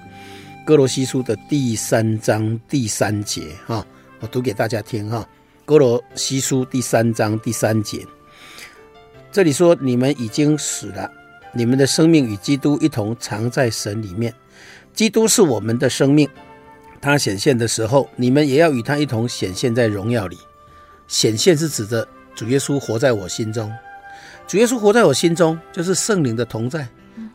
[0.65, 3.85] 哥罗西书的第三章第三节哈，
[4.19, 5.27] 我读给大家听哈。
[5.63, 8.03] 哥罗西书第三章第三节，
[9.31, 11.09] 这里说：你们已经死了，
[11.53, 14.33] 你们的生命与基督一同藏在神里面。
[14.93, 16.27] 基督是我们的生命，
[17.05, 20.37] 他显现的时候，你们也要与他一同显现在荣耀里。
[21.07, 22.07] 显现是指的。
[22.35, 23.71] 主耶稣活在我心中，
[24.45, 26.85] 主耶稣活在我心中，就是圣灵的同在。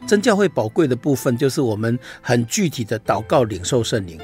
[0.06, 4.18] 真教会宝贵的部分，就是我们很具体的祷告领受圣灵。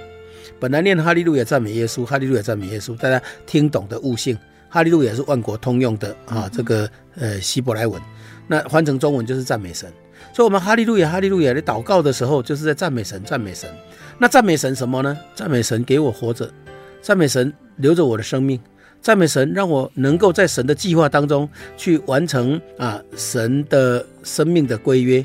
[0.61, 4.37] 本来念哈利路亚赞美耶稣，哈利路亚赞美耶稣，大家听懂的悟性。
[4.69, 8.03] 哈利路亚是万国通用的啊，这个呃希伯来文，
[8.47, 9.91] 那换成中文就是赞美神。
[10.37, 13.71] 所以，我们哈利路亚哈利路亚的祷告的时候，就是在赞美神，赞美神。
[14.19, 15.17] 那赞美神什么呢？
[15.35, 16.53] 赞美神给我活着，
[17.01, 18.61] 赞美神留着我的生命。
[19.01, 25.25] 赞美神，让我能够在神的计划当中去完成啊神的生命的归约，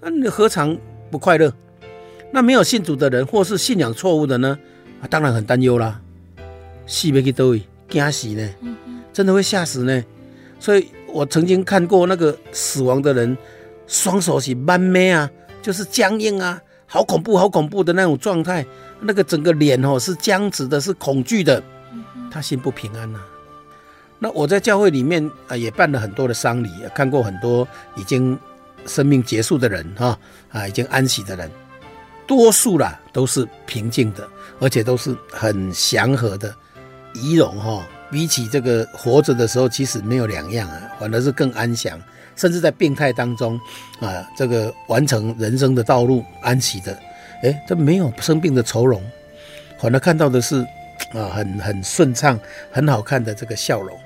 [0.00, 0.76] 那你何尝
[1.12, 1.52] 不快乐？
[2.32, 4.58] 那没有信主的人，或是信仰错误的呢？
[5.00, 6.00] 啊，当然很担忧啦，
[6.88, 8.48] 死不去都会惊死呢，
[9.12, 10.04] 真的会吓死呢。
[10.58, 13.38] 所以我曾经看过那个死亡的人，
[13.90, 15.28] 双手是慢咩啊，
[15.60, 18.64] 就是僵硬啊，好恐怖，好恐怖的那种状态，
[19.00, 21.60] 那个整个脸哦是僵直的，是恐惧的。
[22.30, 23.26] 他心不平安呐、啊。
[24.20, 27.66] 那我在教会里面啊，也办了很多的丧礼，看过很多
[27.96, 28.38] 已经
[28.86, 30.16] 生命结束的人哈
[30.52, 31.50] 啊，已经安息的人，
[32.28, 34.28] 多数啦都是平静的，
[34.60, 36.54] 而且都是很祥和的
[37.12, 37.84] 仪容哈。
[38.08, 42.00] 比起这个活着的时候，其实没有两样啊，反而是更安详。
[42.36, 43.58] 甚至在病态当中
[44.00, 46.98] 啊，这个完成人生的道路安息的，
[47.42, 49.02] 诶，这没有生病的愁容，
[49.78, 50.66] 反而看到的是。
[51.14, 52.38] 啊，很很顺畅，
[52.70, 53.98] 很好看的这个笑容，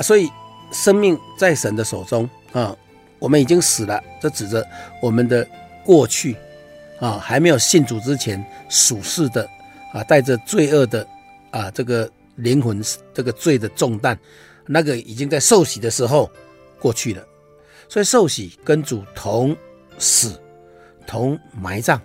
[0.00, 0.28] 所以
[0.72, 2.74] 生命在神的手中啊，
[3.20, 4.66] 我们已经死了，这指着
[5.00, 5.46] 我们的
[5.84, 6.34] 过去
[6.98, 9.48] 啊，还没有信主之前属世的
[9.92, 11.06] 啊，带着罪恶的
[11.50, 12.82] 啊，这个灵魂
[13.12, 14.18] 这个罪的重担，
[14.66, 16.28] 那个已经在受洗的时候
[16.80, 17.22] 过去了。
[17.94, 19.56] 所以受洗跟主同
[20.00, 20.36] 死
[21.06, 22.02] 同埋葬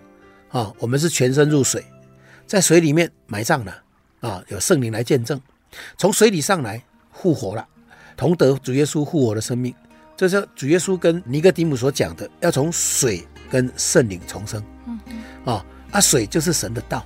[0.49, 1.83] 啊，我们是全身入水，
[2.45, 3.75] 在水里面埋葬了
[4.19, 5.41] 啊，有圣灵来见证，
[5.97, 6.79] 从水里上来
[7.11, 7.67] 复活了，
[8.15, 9.73] 同得主耶稣复活的生命。
[10.15, 14.63] 这是主耶稣跟尼哥底母所讲的，要从水跟圣灵重生。
[15.43, 17.03] 啊啊，水就是神的道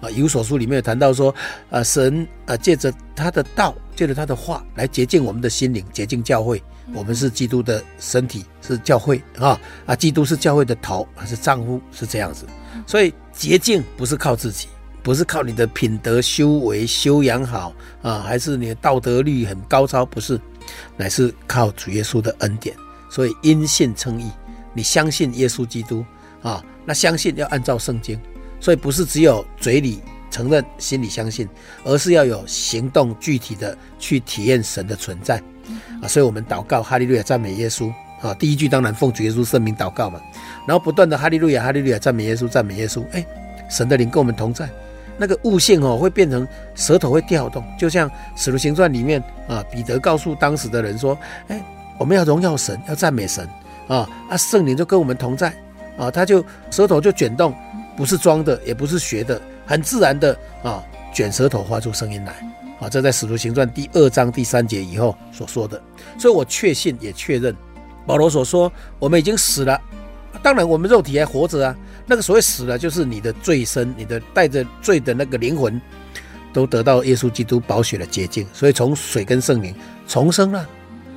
[0.00, 0.08] 啊。
[0.08, 1.34] 以弗所书里面有谈到说，
[1.68, 6.62] 啊神啊借着他的道，借着他的话来洁净我们的心灵，洁净教会。
[6.92, 9.94] 我们是基督的身体，是教会啊啊！
[9.94, 11.80] 基督是教会的头，还是丈夫？
[11.92, 12.44] 是这样子。
[12.86, 14.66] 所以洁净不是靠自己，
[15.00, 17.72] 不是靠你的品德修为修养好
[18.02, 20.04] 啊，还是你的道德律很高超？
[20.04, 20.38] 不是，
[20.96, 22.76] 乃是靠主耶稣的恩典。
[23.08, 24.30] 所以因信称义，
[24.74, 26.04] 你相信耶稣基督
[26.42, 28.20] 啊，那相信要按照圣经。
[28.58, 30.00] 所以不是只有嘴里
[30.32, 31.48] 承认，心里相信，
[31.84, 35.40] 而是要有行动，具体的去体验神的存在。
[36.02, 37.92] 啊，所以我们祷告哈利路亚赞美耶稣。
[38.20, 40.20] 啊，第一句当然奉主耶稣圣名祷告嘛，
[40.64, 43.26] 然后不断的哈利路亚哈利路亚赞美耶稣赞美耶稣，哎，
[43.68, 44.68] 神的灵跟我们同在，
[45.18, 51.18] 那个悟性哦会变成舌头会调动，就像使徒行传里面啊，彼得告诉当时的人说，
[51.48, 51.60] 哎，
[51.98, 53.44] 我们要荣耀神，要赞美神。
[53.88, 55.52] 啊，啊圣灵就跟我们同在。
[55.98, 57.52] 啊，他就舌头就卷动，
[57.96, 59.42] 不是装的，也不是学的，
[59.72, 62.34] 很自然的啊卷舌头发出声音来。
[62.78, 65.80] 啊，这在《使徒行传》第二章第三节以后所说的，
[66.18, 67.56] 所以我确信也确认，
[68.04, 69.80] 保罗所说我们已经死了，
[70.42, 71.74] 当然我们肉体还活着啊。
[72.06, 75.80] 那个所谓死了，就是你的罪身，你的带着罪的那个灵魂，
[76.52, 79.72] 都得到耶稣基督宝血的洁净，所以从水跟圣灵
[80.08, 80.68] 重生了。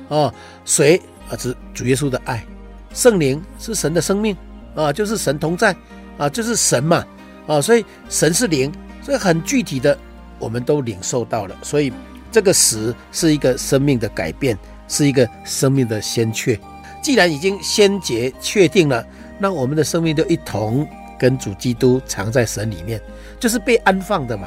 [0.08, 0.32] 啊，
[0.64, 2.46] 水啊是主耶稣的爱，
[2.94, 4.36] 圣灵是神的生命
[4.76, 5.76] 啊，就是神同在
[6.16, 7.04] 啊，就是神嘛
[7.46, 8.72] 啊，所以神是灵，
[9.02, 9.96] 所以很具体的。
[10.38, 11.90] 我们都领受到了，所以
[12.30, 14.54] 这个死是一个生命的改变，
[14.86, 16.60] 是一个生命的先确。
[17.02, 19.02] 既然已经先决确定了，
[19.38, 20.86] 那我们的生命就一同
[21.18, 23.00] 跟主基督藏在神里面，
[23.40, 24.46] 就是被安放的嘛，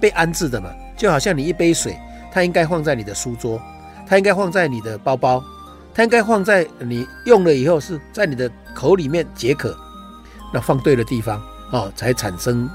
[0.00, 0.70] 被安置的嘛。
[0.96, 1.98] 就好像你一杯水，
[2.30, 3.60] 它应该放在你的书桌，
[4.06, 5.42] 它应该放在你的包包，
[5.92, 9.76] 它应该放在你用了以后是在你的口里面解渴，
[10.54, 12.68] 那放对了地方哦，才产生。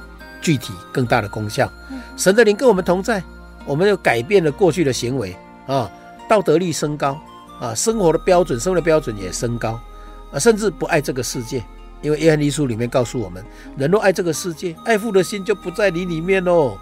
[0.43, 1.71] 具体更大的功效，
[2.17, 3.21] 神的灵跟我们同在，
[3.63, 5.37] 我们又改变了过去的行为
[5.67, 5.87] 啊，
[6.27, 7.15] 道德力升高
[7.59, 9.79] 啊，生活的标准、生活的标准也升高
[10.33, 11.63] 啊，甚至不爱这个世界，
[12.01, 13.45] 因为约翰一书里面告诉我们，
[13.77, 16.75] 人若爱这个世界，爱父的心就不在你里面喽。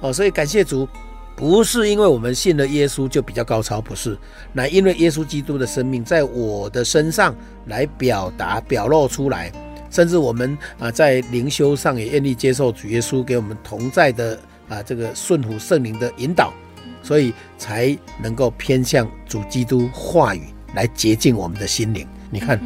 [0.00, 0.86] 哦，所以感谢主，
[1.34, 4.18] 不是因为我们信了耶稣就比较高超，不是，
[4.52, 9.50] 乃因为耶稣基督的生命在我的身上来表达、表露出来。
[9.96, 14.38] 甚至我们啊，在灵修上也愿意接受主耶稣给我们同在的
[14.68, 16.52] 啊，这个顺服圣灵的引导，
[17.02, 20.42] 所以才能够偏向主基督话语
[20.74, 22.06] 来洁净我们的心灵。
[22.30, 22.60] 你看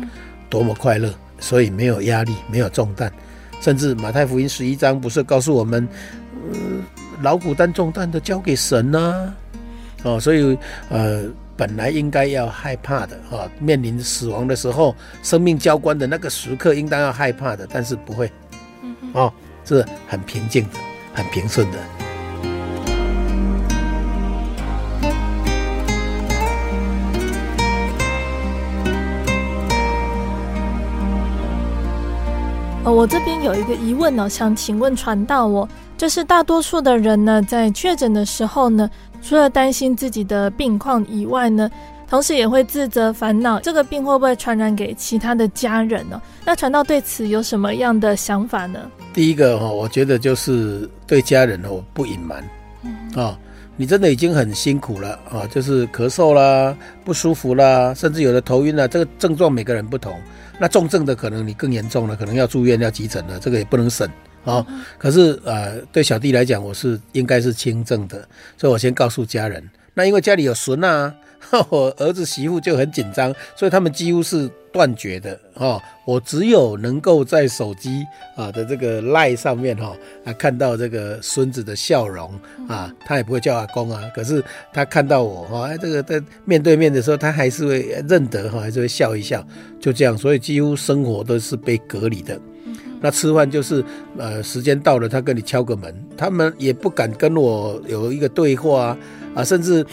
[0.49, 3.13] 多么快乐，所以没有压力，没有重担。
[3.61, 5.87] 甚至马太福音十一章不是告诉我们，
[6.53, 6.83] 嗯，
[7.23, 9.35] 劳苦担重担的交给神呢？
[10.03, 10.59] 哦，所以
[10.89, 11.31] 呃。
[11.61, 18.33] 本来应该要害怕的啊，面临死亡的时候，生命交关的那个时刻，应当要害怕的，但是不会，
[19.13, 19.31] 哦，
[19.67, 20.79] 是很平静的，
[21.13, 21.77] 很平顺的。
[32.83, 38.91] 哦，我这边有一个疑问呢，想请问传道我，就是大多数的人呢，在确诊的时候呢，
[39.23, 41.71] 除了担心自己的病况以外呢，
[42.09, 46.21] 同时也会自责烦恼，这个病会不会传染给其他的家人呢？
[46.45, 48.91] 那传道对此有什么样的想法呢？
[49.13, 52.43] 第一个哈，我觉得就是对家人哦不隐瞒，
[53.15, 53.39] 啊，
[53.77, 60.19] 你真的已经很辛苦了啊，就是咳嗽啦、不舒服啦，甚至有的头晕了，这个症状每个人不同，
[60.59, 64.09] 那重症的可能你更严重了，可能要住院要急诊了，这个也不能省。
[64.45, 64.67] 哦，
[64.99, 68.27] 可是呃，对小弟来讲，我是应该是轻症的，
[68.57, 69.63] 所以我先告诉家人。
[69.95, 71.15] 那因为家里有孙啊，
[71.69, 75.39] 我儿子媳妇就很紧张，所以他们几乎是断绝的。
[75.55, 78.03] 哦，我只有能够在手机
[78.37, 82.33] 啊的这个 LINE 上面哈啊看到这个孙子的笑容
[82.67, 89.47] 啊，他也不会叫阿公啊，可是他看到我哈，哎，这个在面对面的时候，他还是会认得哈，还是会笑一笑，
[89.79, 92.41] 就这样，所以几乎生活都是被隔离的。
[93.01, 93.85] 那吃饭就是，
[94.19, 98.99] 呃，时间到了，他跟你敲个门，他们也不敢跟我有一个对话啊，
[99.37, 99.85] 啊，甚至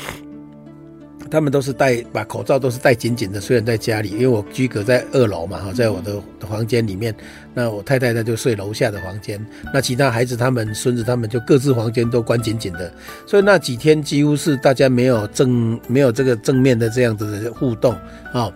[1.29, 7.13] 他们都是戴把口罩都是戴紧紧的，虽然在家里，因为我居隔在二楼嘛哈，在我的房间里面，
[7.53, 12.91] 那我太太她就睡楼下的房间，那其他孩子他们孙子他们就各自房间都关紧紧的，
[13.25, 17.93] 所以那几天几乎是大家没有正没有这个正面的这样子的互动
[18.31, 18.49] 啊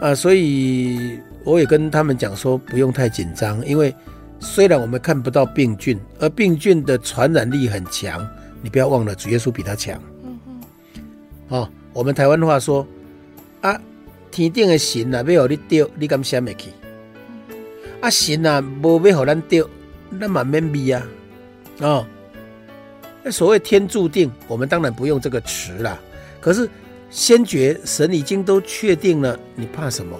[0.00, 3.94] 啊，所以我也跟他们讲说不用太紧张，因为
[4.40, 8.28] 虽然我们看不到病菌，而病菌的传染力很强，
[8.60, 11.70] 你不要忘了主耶稣比他强，嗯哼，哦。
[11.92, 12.86] 我们台湾话说
[13.62, 13.80] 啊，
[14.30, 16.70] 天顶的神啊，要让你丢，你敢想得起？
[18.00, 19.70] 啊，神啊，无要让咱丢，
[20.10, 21.02] 那蛮免逼啊，
[21.78, 22.06] 哦，
[23.22, 25.98] 那所谓天注定，我们当然不用这个词啦。
[26.40, 26.68] 可是
[27.08, 30.18] 先觉神已经都确定了，你怕什么？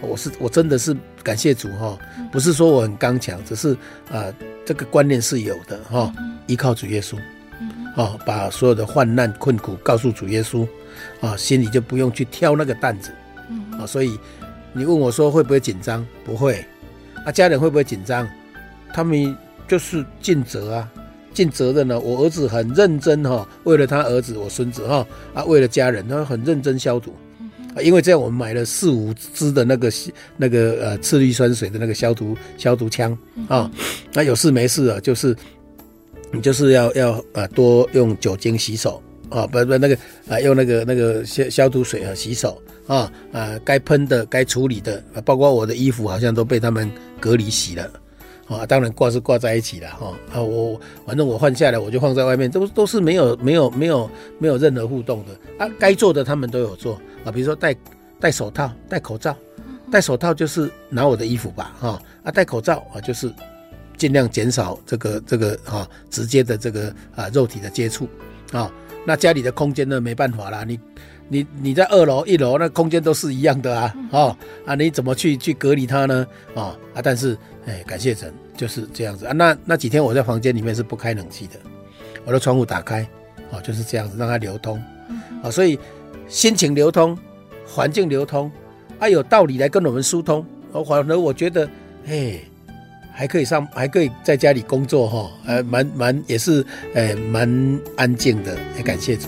[0.00, 1.98] 我是我真的是感谢主哈，
[2.30, 3.76] 不是说我很刚强，只是
[4.10, 4.24] 啊，
[4.64, 6.12] 这个观念是有的哈，
[6.46, 7.16] 依靠主耶稣。
[7.96, 10.64] 啊，把所有的患难困苦告诉主耶稣，
[11.20, 13.10] 啊，心里就不用去挑那个担子，
[13.76, 14.16] 啊，所以
[14.72, 16.06] 你问我说会不会紧张？
[16.24, 16.64] 不会，
[17.26, 18.28] 啊，家人会不会紧张？
[18.94, 19.36] 他们
[19.66, 20.88] 就是尽责啊，
[21.34, 21.98] 尽责的呢。
[21.98, 27.27] 我儿子很认真哈，为了他儿子，我孙子哈，啊，为了家人，他很认真消毒，啊，
[27.82, 29.92] 因为这样我们买了四五支的那个
[30.36, 33.16] 那个呃次氯酸水的那个消毒消毒枪
[33.48, 33.70] 啊，
[34.12, 35.36] 那有事没事啊，就是。
[36.30, 39.96] 你就是要要啊多用酒精洗手啊，不不那个
[40.28, 47.90] 啊用那个那个消消毒水啊洗手啊啊该喷的该处理的，包括我的衣服好像都被他们隔离洗了
[48.46, 57.74] 啊，当然挂是挂在一起了哈啊我反正我换下来我就放在外面，都都是没有没有没有没有任何互动的啊，该做的他们都有做啊，比如说戴
[58.20, 59.36] 戴手套戴口罩，
[59.90, 63.32] 戴手套就是拿我的衣服吧哈啊戴口罩啊就是。
[63.98, 68.08] 尽量减少这个这个啊直接的这个啊肉体的接触
[68.52, 68.70] 啊，
[69.04, 70.78] 那家里的空间呢没办法啦，你
[71.26, 76.24] 你你在二楼一楼那空间都是一样的啊，哦啊你怎么去去隔离它呢？
[76.54, 81.54] 啊啊但是哎感谢神就是这样子啊，那那几天我在房间里面是不开冷气的，
[82.24, 83.02] 我的窗户打开
[83.50, 84.80] 啊就是这样子让它流通
[85.42, 85.76] 啊，所以
[86.28, 87.16] 心情流通，
[87.66, 88.50] 环境流通，
[88.98, 91.68] 啊有道理来跟我们疏通，我反而我觉得
[92.06, 92.38] 哎。
[93.10, 96.64] 还可以上，还可以在家里工作哈，呃，蛮蛮也是，
[96.94, 99.26] 呃，蛮安静的，也感谢主。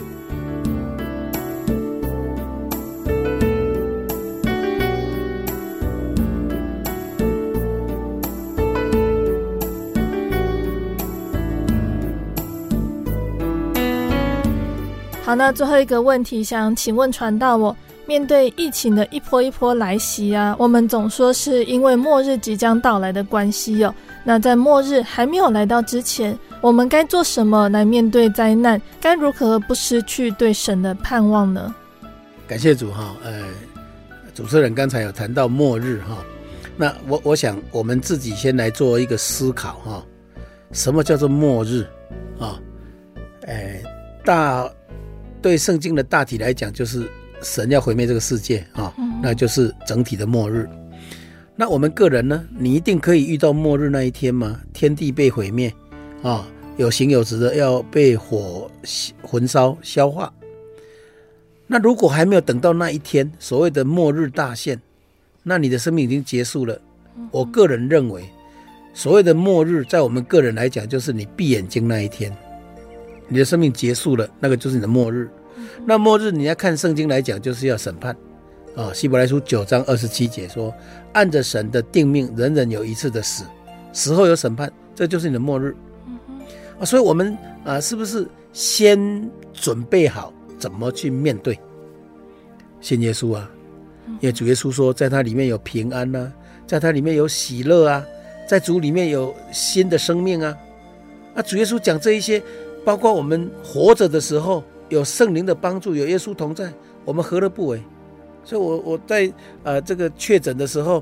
[15.30, 17.76] 好，那最后一个问题，想请问传道我。
[18.04, 23.94] 面对疫情的一波一波来袭啊，我们总说是因为末日即将到来的关系哦。
[24.24, 28.82] 那在末日还没有来到之前，我们该做什么来面对灾难？
[29.00, 31.72] 该如何不失去对神的盼望呢？
[32.48, 33.44] 感谢主哈，呃，
[34.34, 36.18] 主持人刚才有谈到末日哈，
[36.76, 40.04] 那我我想我们自己先来做一个思考哈，
[40.72, 41.86] 什么叫做末日
[42.40, 42.58] 啊？
[43.46, 43.80] 哎，
[44.24, 44.68] 大
[45.40, 47.10] 对圣经的大体来讲就是。
[47.42, 50.68] 神要毁灭这个世界啊，那就是整体的末日。
[51.56, 52.46] 那我们个人呢？
[52.50, 54.60] 你一定可以遇到末日那一天吗？
[54.74, 55.72] 天地被毁灭
[56.22, 58.70] 啊，有形有质的要被火
[59.26, 60.30] 焚烧消化。
[61.66, 64.78] 那如果还没有等到那一天，所谓的末日大限，
[65.42, 66.78] 那你的生命已经结束了。
[67.30, 68.22] 我个人认为，
[68.92, 72.30] 所谓的末日，在我们个人来讲，就是你闭眼睛那一天，
[73.30, 75.30] 你的生命结束了，那个就是你的末日。
[75.86, 78.14] 那末日，你要看圣经来讲，就是要审判，
[78.76, 80.74] 啊，希伯来书九章二十七节说，
[81.12, 83.44] 按着神的定命，人人有一次的死，
[83.92, 85.74] 死后有审判，这就是你的末日，
[86.78, 91.58] 啊，所以我们啊，是不是先准备好怎么去面对？
[92.80, 93.48] 信耶稣啊，
[94.20, 96.32] 因为主耶稣说，在他里面有平安呐，
[96.66, 98.04] 在他里面有喜乐啊，
[98.48, 100.56] 在主里面有新的生命啊，
[101.34, 102.42] 啊，主耶稣讲这一些，
[102.84, 104.62] 包括我们活着的时候。
[104.90, 106.68] 有圣灵的帮助，有耶稣同在，
[107.04, 107.80] 我们何乐不为？
[108.42, 111.00] 所以我，我在呃这个确诊的时候，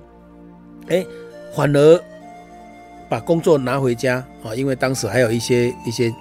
[0.88, 1.02] 哎，
[1.56, 2.00] 反而
[3.08, 6.12] 把工作拿回家啊，因为当时还有一些一些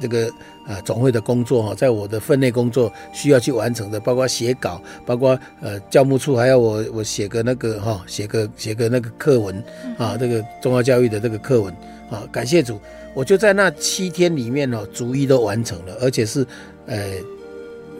[0.00, 0.28] 这个
[0.66, 9.62] 啊总会的工作哈，在我的分内工作需要去完成的，包括写稿，包括呃教务处还要我我写个那个哈，写个写个那个课文
[9.98, 11.74] 啊，这个中华教育的这个课文
[12.10, 12.80] 啊，感谢主，
[13.14, 16.46] 我就在那七天里面哦，逐一都完成了，而且是。
[16.84, 16.98] 呃，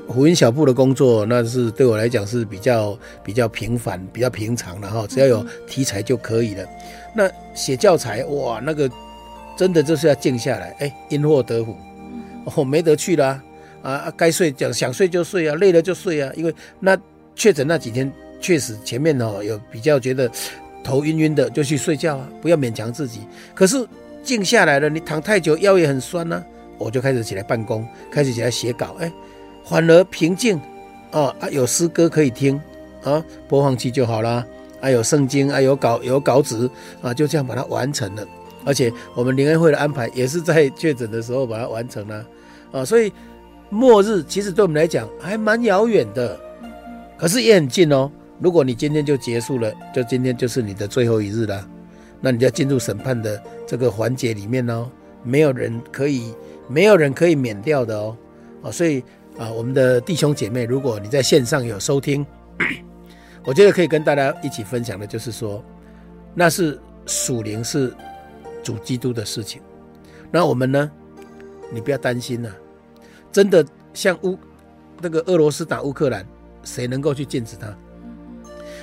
[0.08, 6.66] 福音小部的工作，那是对我来讲是比较比较平凡、比较平常的哈，只要有题材就可以了。
[7.14, 8.90] 那写教材，哇，那个
[9.56, 11.76] 真的就是要静下来，哎，因祸得福，
[12.44, 13.26] 哦，没得去了
[13.82, 16.32] 啊，啊，该睡讲想睡就睡啊，累了就睡啊。
[16.36, 16.96] 因为那
[17.34, 20.30] 确诊那几天，确实前面哦有比较觉得
[20.82, 23.20] 头晕晕的，就去睡觉啊，不要勉强自己。
[23.54, 23.86] 可是
[24.22, 26.44] 静下来了，你躺太久腰也很酸呢、
[26.78, 29.12] 我就开始起来办公，开始起来写稿，哎，
[29.64, 30.60] 反而平静
[31.10, 32.60] 啊啊，有诗歌可以听
[33.04, 34.44] 啊，播放器就好了，
[34.80, 36.68] 还、啊、有圣经，啊、有稿有稿纸
[37.00, 38.26] 啊，就这样把它完成了。
[38.64, 42.26] 而且我们灵恩会的安排也是在确诊的时候把它完成了，
[42.70, 43.12] 啊，所以
[43.70, 46.38] 末日其实对我们来讲还蛮遥远的，
[47.18, 48.10] 可是也很近哦。
[48.38, 51.68] 如果你今天就结束了，就今天就是你的最后一日了，
[52.20, 54.90] 那你就要进入审判的这个环节里面哦，
[55.22, 56.34] 没有人可以，
[56.68, 58.16] 没有人可以免掉的哦，
[58.62, 59.02] 啊，所以
[59.38, 62.24] 啊，我们的弟兄姐妹，如果你在线上有收听，
[63.44, 65.64] 我觉得可以跟大家一起分享的就是说，
[66.34, 67.92] 那是属灵是。
[68.62, 69.60] 主基督的事情，
[70.30, 70.90] 那我们呢？
[71.74, 72.54] 你不要担心了、
[73.32, 74.38] 真的像乌
[75.00, 76.26] 那个俄罗斯打乌克兰，
[76.64, 77.74] 谁能够去禁止他？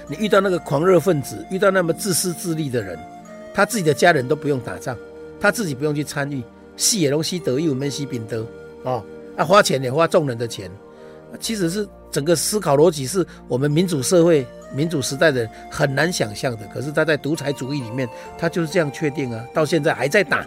[0.07, 2.97] 你遇到那个狂热分子，遇到那么自私自利的人，
[3.53, 4.97] 他自己的家人都不用打仗，
[5.39, 6.43] 他自己不用去参与，
[6.75, 8.43] 戏也龙西德义我们西宾德
[8.83, 9.03] 啊，
[9.37, 10.71] 啊花钱也花众人的钱，
[11.39, 14.47] 其实是整个思考逻辑是我们民主社会。
[14.73, 18.07] 民主时代的很难想象的，可是他在独裁主义里面，
[18.37, 20.45] 他就是这样确定啊，到现在还在打，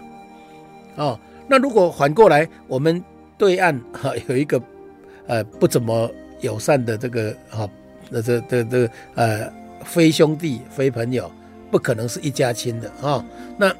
[0.95, 3.03] 哦，那如果反过来，我们
[3.37, 4.61] 对岸哈有一个
[5.27, 6.09] 呃不怎么
[6.41, 7.69] 友善的这个哈，
[8.09, 9.51] 那这这这呃
[9.83, 11.29] 非兄弟非朋友，
[11.69, 13.23] 不可能是一家亲的啊，
[13.57, 13.73] 那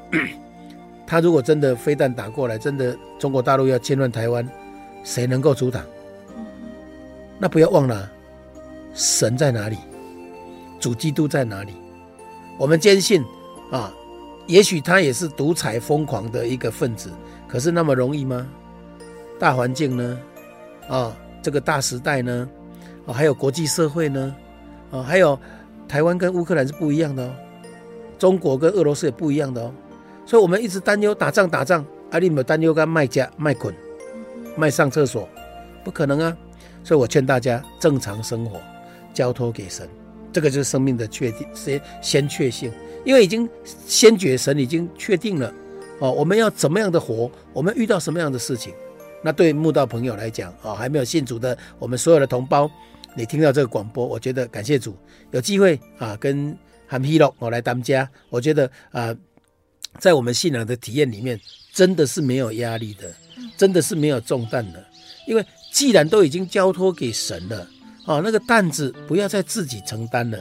[1.06, 4.46] 他如果真的飞弹打过来，真的中国大陆要侵略台湾，
[5.02, 5.82] 谁能够阻挡？
[7.38, 8.10] 那不要忘了，
[8.94, 9.76] 神在哪里？
[10.84, 11.72] 主基督在哪里？
[12.58, 13.24] 我们坚信
[13.70, 13.90] 啊，
[14.46, 17.10] 也许他也是独裁疯狂的一个分子，
[17.48, 18.46] 可是那么容易吗？
[19.38, 20.18] 大环境呢？
[20.86, 22.46] 啊，这个大时代呢？
[23.06, 24.36] 啊，还有国际社会呢？
[24.90, 25.40] 啊，还有
[25.88, 27.34] 台湾跟乌克兰是不一样的哦，
[28.18, 29.72] 中国跟俄罗斯也不一样的哦，
[30.26, 33.74] 所以我们一直担忧打仗打仗，啊，你有没有担忧跟卖家卖滚
[34.54, 35.26] 卖上厕所？
[35.82, 36.36] 不可能啊！
[36.82, 38.60] 所以我劝大家正常生活，
[39.14, 39.88] 交托给神。
[40.34, 42.68] 这个就是生命的确定，先先确信，
[43.04, 43.48] 因为已经
[43.86, 45.54] 先觉神已经确定了，
[46.00, 48.74] 哦，我们要怎么样的活，我们遇到什么样的事情，
[49.22, 52.68] 那对慕道朋友来讲，哦，还没有信主的我们所有的同胞，
[53.14, 54.96] 你听到这个广播，我觉得感谢主，
[55.30, 56.58] 有机会啊，跟
[56.88, 59.14] 韩皮洛我来当家，我觉得啊，
[60.00, 61.40] 在我们信仰的体验里面，
[61.72, 63.14] 真的是没有压力的，
[63.56, 64.84] 真的是没有重担的，
[65.28, 67.68] 因为既然都已经交托给神了。
[68.06, 70.38] 哦，那个担子不要再自己承担了，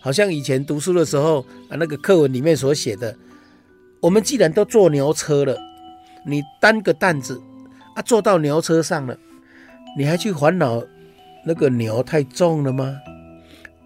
[0.00, 3.16] 好像以前读书的时候啊，那个课文里面所写的，
[4.00, 5.56] 我们既然都坐牛车了，
[6.24, 7.40] 你担个担子
[7.94, 9.16] 啊，坐到牛车上了，
[9.96, 10.82] 你还去烦恼
[11.44, 12.94] 那个牛太重了吗？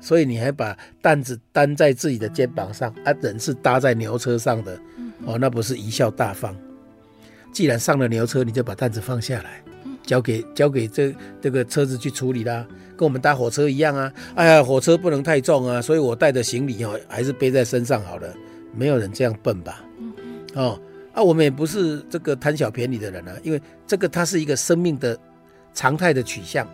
[0.01, 4.76] 所以你还把担子担在自己的肩膀上啊，人是搭在牛车上的，
[5.24, 6.57] 哦，那不是贻笑大方？
[7.53, 9.62] 既然上了牛车，你就把担子放下来。
[10.05, 14.13] 交给交给这这个车子去处理啦，跟我们搭火车一样啊！
[14.35, 18.35] 哎呀，火车不能太重啊，所以我带的行李哦，还是背在身上好了。
[18.75, 19.85] 没有人这样笨吧？
[20.55, 20.81] 哦，
[21.13, 25.17] 啊，我们也不是这个贪小便宜的人啊，因为这个它是一个生命的
[25.75, 26.67] 常态的取向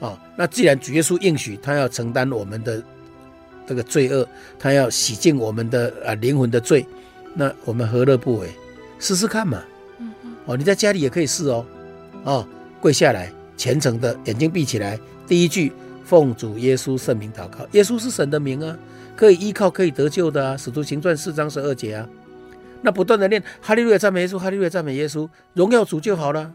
[0.00, 0.18] 哦。
[0.36, 2.82] 那既然主耶稣应许他要承担我们的
[3.66, 4.26] 这个罪恶，
[4.58, 6.86] 他要洗净我们的啊灵魂的罪，
[7.34, 8.48] 那我们何乐不为？
[8.98, 9.62] 试试看嘛。
[10.44, 11.64] 哦，你在家里也可以试哦，
[12.24, 12.48] 哦。
[12.82, 14.98] 跪下来，虔诚的眼睛闭起来。
[15.28, 15.72] 第一句，
[16.04, 17.60] 奉主耶稣圣名祷告。
[17.70, 18.76] 耶稣是神的名啊，
[19.14, 20.56] 可以依靠，可以得救的啊。
[20.56, 22.08] 使徒行传四章十二节啊。
[22.80, 26.52] 那不断的念哈利路亚赞美耶稣，哈利路亚赞美耶稣，荣耀主就好了。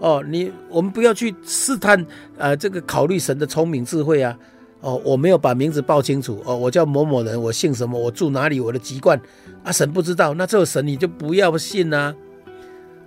[0.00, 1.96] 哦，你我们不要去试探
[2.36, 4.36] 啊、呃，这个考虑神的聪明智慧啊。
[4.80, 6.42] 哦，我没有把名字报清楚。
[6.44, 9.16] 哦，我叫某某人，我姓什么，我住哪里，我的籍贯
[9.62, 10.34] 啊，神不知道。
[10.34, 12.12] 那这个神你就不要信啊。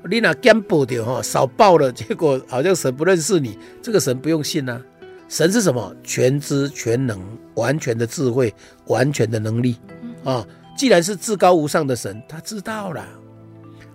[0.09, 4.81] 你那减报的哈少报了，结果好像神不认识你，这个神不用信呐、啊。
[5.29, 5.95] 神是什么？
[6.03, 7.17] 全知全能，
[7.53, 8.53] 完全的智慧，
[8.87, 9.77] 完全的能力
[10.25, 10.45] 啊！
[10.75, 13.07] 既然是至高无上的神，他知道了，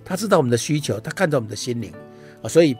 [0.02, 1.92] 他知道我们的需求，他看到我们的心灵
[2.40, 2.48] 啊。
[2.48, 2.74] 所以，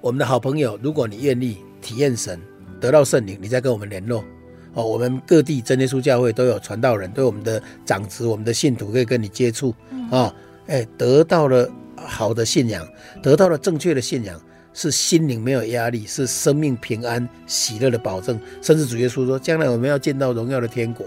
[0.00, 2.40] 我们的好朋友，如果你愿意体验神，
[2.80, 4.24] 得到圣灵，你再跟我们联络
[4.72, 4.82] 哦。
[4.82, 9.74] 我们各地真耶稣教会都有传道人，对我们的长子，我们的信徒可以跟你接触
[10.10, 10.34] 啊。
[10.66, 11.68] 哎，得到了。
[12.06, 12.86] 好的信仰，
[13.22, 14.40] 得到了正确的信仰，
[14.72, 18.38] 是心灵没有压力，是生命平安喜乐的保证。
[18.62, 21.06] 甚至主耶稣说，将来我们要见到荣耀的天国。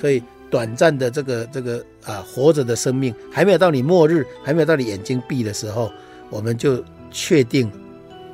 [0.00, 5.90] 所以短暂的这个这个啊活着的生命，还没有到你末日，还没有到你眼睛闭的时候，
[6.30, 7.70] 我们就确定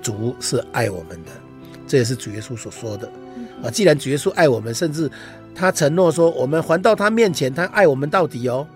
[0.02, 1.30] 主是爱我们的，
[1.86, 3.08] 这也是主耶稣所说的
[3.62, 3.70] 啊。
[3.70, 5.10] 既然主耶稣爱我们，甚至
[5.54, 8.66] 他承诺说，我们还到他面前，他爱我们到底哦。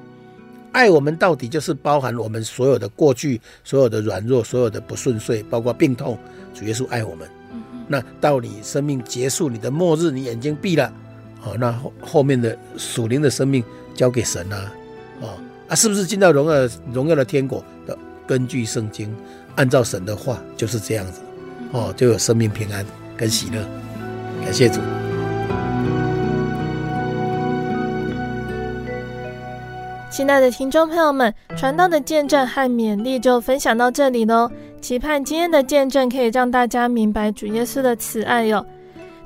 [0.74, 6.18] 爱我们到底就是包含我们所有的过去、所有的软弱、所有的不顺遂，包括病痛。
[6.52, 7.28] 主耶稣爱我们。
[7.86, 10.92] 那到你生命结束，你的末日，你眼睛闭了，
[11.44, 13.62] 哦，那后后面的属灵的生命
[13.94, 14.72] 交给神啊，
[15.20, 17.96] 哦啊，是不是进到荣耀荣耀的天国的？
[18.26, 19.14] 根据圣经，
[19.54, 21.20] 按照神的话就是这样子，
[21.72, 22.84] 哦，就有生命平安
[23.16, 23.62] 跟喜乐。
[24.42, 24.80] 感谢主。
[30.16, 34.48] 亲爱的听众朋友们，传道的见证和勉励就分享到这里喽。
[34.80, 38.64] 期盼今天的见证可以让大家明白主耶稣的慈爱哟。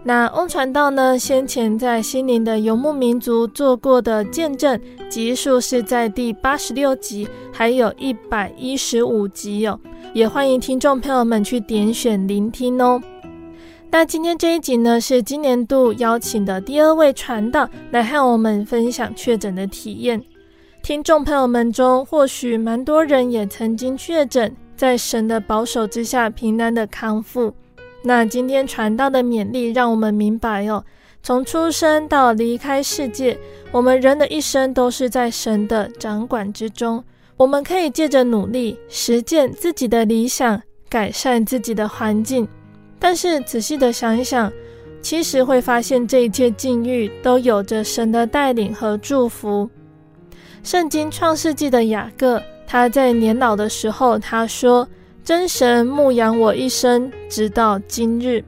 [0.03, 4.81] 那翁传道呢，先前在心灵的游牧民族做过的见证
[5.11, 9.79] 集数是在第八十六集，还有一百一十五集哟。
[10.15, 12.99] 也欢迎听众朋友们去点选聆听哦。
[13.91, 20.19] 那今天这一集呢，是今年度邀请的第二位传道来和我们分享确诊的体验。
[20.89, 27.53] 听众朋友们中，或许蛮多人也曾经确诊，在神的保守之下平安的康复。
[28.03, 30.83] 那今天传道的勉励，让我们明白哦，
[31.23, 33.39] 从出生到离开世界，
[33.71, 37.05] 我们人的一生都是在神的掌管之中。
[37.37, 40.59] 我们可以借着努力实践自己的理想，
[40.89, 42.49] 改善自己的环境。
[42.99, 44.51] 但是仔细的想一想，
[45.03, 49.69] 其实会发现这一切境遇都有着神的带领和祝福。
[50.69, 54.87] 圣经创世纪的雅各，他在年老的时候，他说
[55.25, 58.45] ：“真神牧养我一生，直到今日。”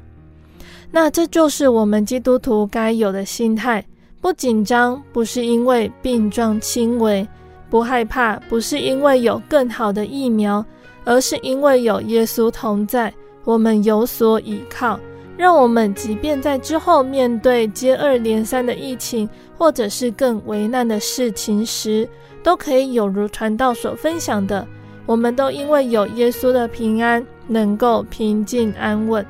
[0.92, 3.82] 那这就是我们基督徒该有的心态：
[4.20, 7.26] 不紧张，不是因为病状轻微；
[7.70, 10.62] 不害怕，不是因为有更好的疫苗，
[11.06, 13.10] 而是因为有耶稣同在，
[13.46, 15.00] 我们有所倚靠。
[15.38, 19.26] 让我们即便在之后面对接二连三的疫情，
[19.60, 22.08] 或者是更危难的事情时，
[22.42, 24.66] 都可以有如传道所分享的，
[25.04, 29.22] 我们都因为有耶稣的平安，能够平静安稳。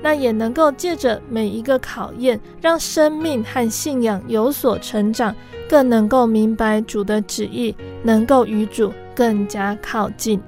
[0.00, 5.34] 那也能够借着每一个考验，让生命和信仰有所成长，
[5.68, 10.40] 更能够明白主的旨意，能够与主更加靠近。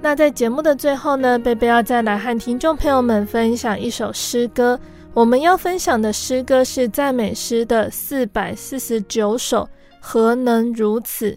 [0.00, 4.80] 那在节目的最后呢，贝贝要再来和听众朋友们分享一首诗歌。
[5.14, 9.68] 我们要分享的诗歌是赞美诗的四百四十九首，
[10.00, 11.36] 何能如此？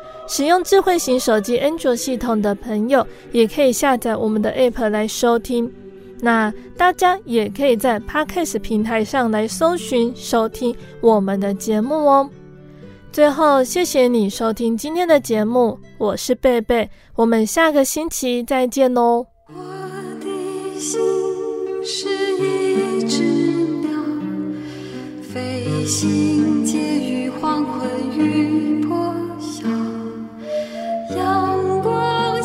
[0.33, 5.69] 使用智慧型手机安卓系统的朋友，也可以下载我们的 App 来收听。
[6.21, 12.29] 那大家也可以在 Podcast 平台上来搜寻收听我们的节目哦。
[13.11, 19.25] 最后，谢谢你收听今天的节目，我是贝贝，我们下个星期再见喽。
[19.49, 19.53] 我
[20.21, 20.97] 的心
[21.83, 22.07] 是
[22.37, 23.21] 一只
[23.81, 23.99] 鸟，
[25.21, 27.90] 飞行介于黄昏